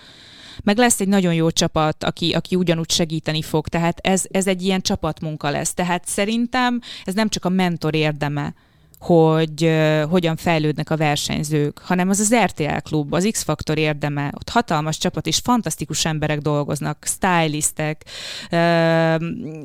[0.63, 4.63] meg lesz egy nagyon jó csapat, aki, aki ugyanúgy segíteni fog, tehát ez, ez egy
[4.63, 5.75] ilyen csapatmunka lesz.
[5.75, 8.55] Tehát szerintem ez nem csak a mentor érdeme,
[9.05, 9.71] hogy
[10.11, 15.27] hogyan fejlődnek a versenyzők, hanem az az RTL klub, az X-faktor érdeme, ott hatalmas csapat
[15.27, 18.05] és fantasztikus emberek dolgoznak, stylistek,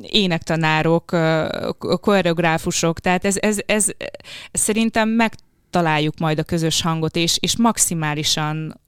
[0.02, 1.16] énektanárok,
[2.00, 3.88] koreográfusok, tehát ez, ez, ez,
[4.50, 8.80] ez szerintem megtaláljuk majd a közös hangot, és, és maximálisan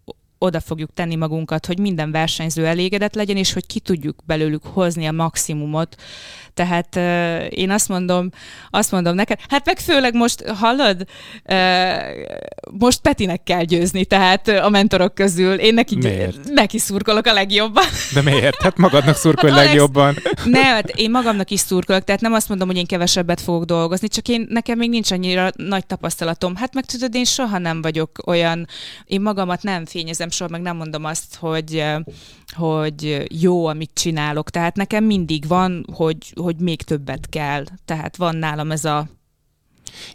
[0.43, 5.07] oda fogjuk tenni magunkat, hogy minden versenyző elégedett legyen, és hogy ki tudjuk belőlük hozni
[5.07, 5.97] a maximumot.
[6.55, 8.31] Tehát uh, én azt mondom,
[8.71, 11.07] azt mondom neked, hát meg főleg most, hallod,
[11.45, 11.57] uh,
[12.71, 15.55] most Petinek kell győzni, tehát a mentorok közül.
[15.55, 16.49] Én neki, miért?
[16.49, 17.85] neki szurkolok a legjobban.
[18.15, 18.63] De miért?
[18.63, 20.17] Hát magadnak szurkolj hát legjobban.
[20.45, 24.09] Ne, hát én magamnak is szurkolok, tehát nem azt mondom, hogy én kevesebbet fogok dolgozni,
[24.09, 26.57] csak én, nekem még nincs annyira nagy tapasztalatom.
[26.57, 28.67] Hát meg tudod, én soha nem vagyok olyan,
[29.05, 31.85] én magamat nem fényezem soha, meg nem mondom azt, hogy,
[32.57, 34.51] hogy jó, amit csinálok.
[34.51, 37.65] Tehát nekem mindig van, hogy, hogy még többet kell.
[37.85, 39.09] Tehát van nálam ez a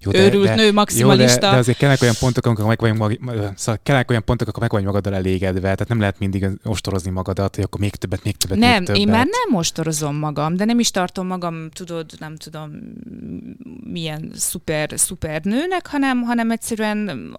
[0.01, 1.34] jó, de, őrült de, nő maximalista.
[1.34, 4.47] Jó, de, de azért kellnek olyan pontok, amikor meg vagy, mag, szóval kellnek olyan pontok,
[4.47, 8.24] akkor meg vagy magaddal elégedve, tehát nem lehet mindig ostorozni magadat, hogy akkor még többet,
[8.24, 9.01] még többet, Nem, még többet.
[9.01, 12.72] én már nem ostorozom magam, de nem is tartom magam, tudod, nem tudom,
[13.84, 17.38] milyen szuper, szuper nőnek, hanem, hanem egyszerűen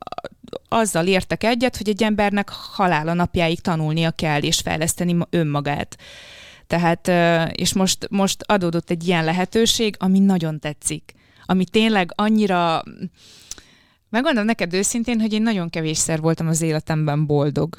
[0.69, 5.97] azzal értek egyet, hogy egy embernek halála napjáig tanulnia kell és fejleszteni önmagát.
[6.67, 7.09] Tehát,
[7.59, 11.17] és most, most adódott egy ilyen lehetőség, ami nagyon tetszik
[11.51, 12.83] ami tényleg annyira...
[14.11, 17.77] Megmondom neked őszintén, hogy én nagyon kevésszer voltam az életemben boldog.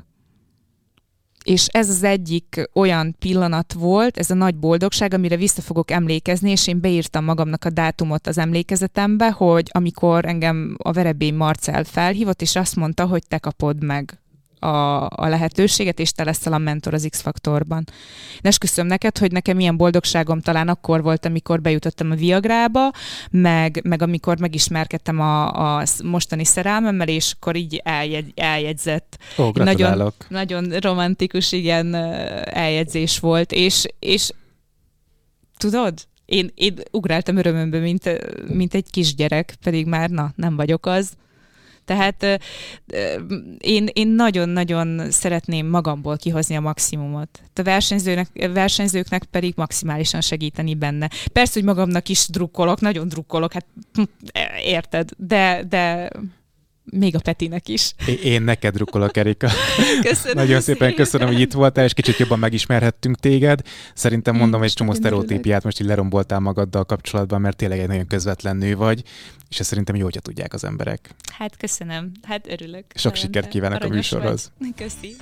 [1.43, 6.51] És ez az egyik olyan pillanat volt, ez a nagy boldogság, amire vissza fogok emlékezni,
[6.51, 12.41] és én beírtam magamnak a dátumot az emlékezetembe, hogy amikor engem a Verebény Marcel felhívott,
[12.41, 14.19] és azt mondta, hogy te kapod meg
[14.59, 17.83] a, a lehetőséget, és te leszel a mentor az X-faktorban.
[18.41, 22.91] Esküszöm neked, hogy nekem ilyen boldogságom talán akkor volt, amikor bejutottam a Viagrába,
[23.31, 29.17] meg, meg amikor megismerkedtem a, a mostani szerelmemmel, és akkor így eljegy, eljegyzett.
[29.37, 31.95] Ó, nagyon, nagyon romantikus, igen,
[32.45, 34.31] eljegyzés volt, és, és
[35.57, 35.93] tudod,
[36.25, 38.09] én, én ugráltam örömömbe, mint,
[38.53, 41.13] mint egy kisgyerek, pedig már na, nem vagyok az.
[41.89, 42.41] Tehát
[43.57, 47.41] én, én nagyon-nagyon szeretném magamból kihozni a maximumot.
[47.55, 51.09] A versenyzőnek, versenyzőknek pedig maximálisan segíteni benne.
[51.33, 54.03] Persze, hogy magamnak is drukkolok, nagyon drukkolok, hát hm,
[54.63, 56.09] érted, de, de
[56.91, 57.93] még a Petinek is.
[58.23, 59.49] Én neked drukkolok, Erika.
[60.09, 63.61] Köszönöm Nagyon szépen, szépen köszönöm, hogy itt voltál, és kicsit jobban megismerhettünk téged.
[63.93, 68.57] Szerintem mondom, egy csomó sztereotípiát most így leromboltál magaddal kapcsolatban, mert tényleg egy nagyon közvetlen
[68.57, 69.03] nő vagy,
[69.49, 71.15] és ezt szerintem jó, hogyha tudják az emberek.
[71.33, 72.85] Hát köszönöm, hát örülök.
[72.95, 74.51] Sok sikert kívánok a műsorhoz.
[74.75, 75.15] Köszi.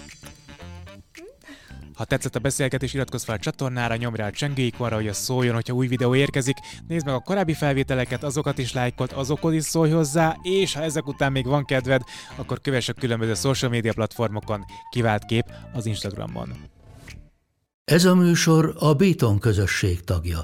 [1.98, 5.54] Ha tetszett a beszélgetés, iratkozz fel a csatornára, nyomj rá a csengőikonra, hogy a szóljon,
[5.54, 6.58] hogyha új videó érkezik.
[6.88, 11.08] Nézd meg a korábbi felvételeket, azokat is lájkolt, azokon is szólj hozzá, és ha ezek
[11.08, 12.02] után még van kedved,
[12.36, 16.56] akkor kövess a különböző social media platformokon, kivált kép az Instagramon.
[17.84, 20.42] Ez a műsor a Béton közösség tagja.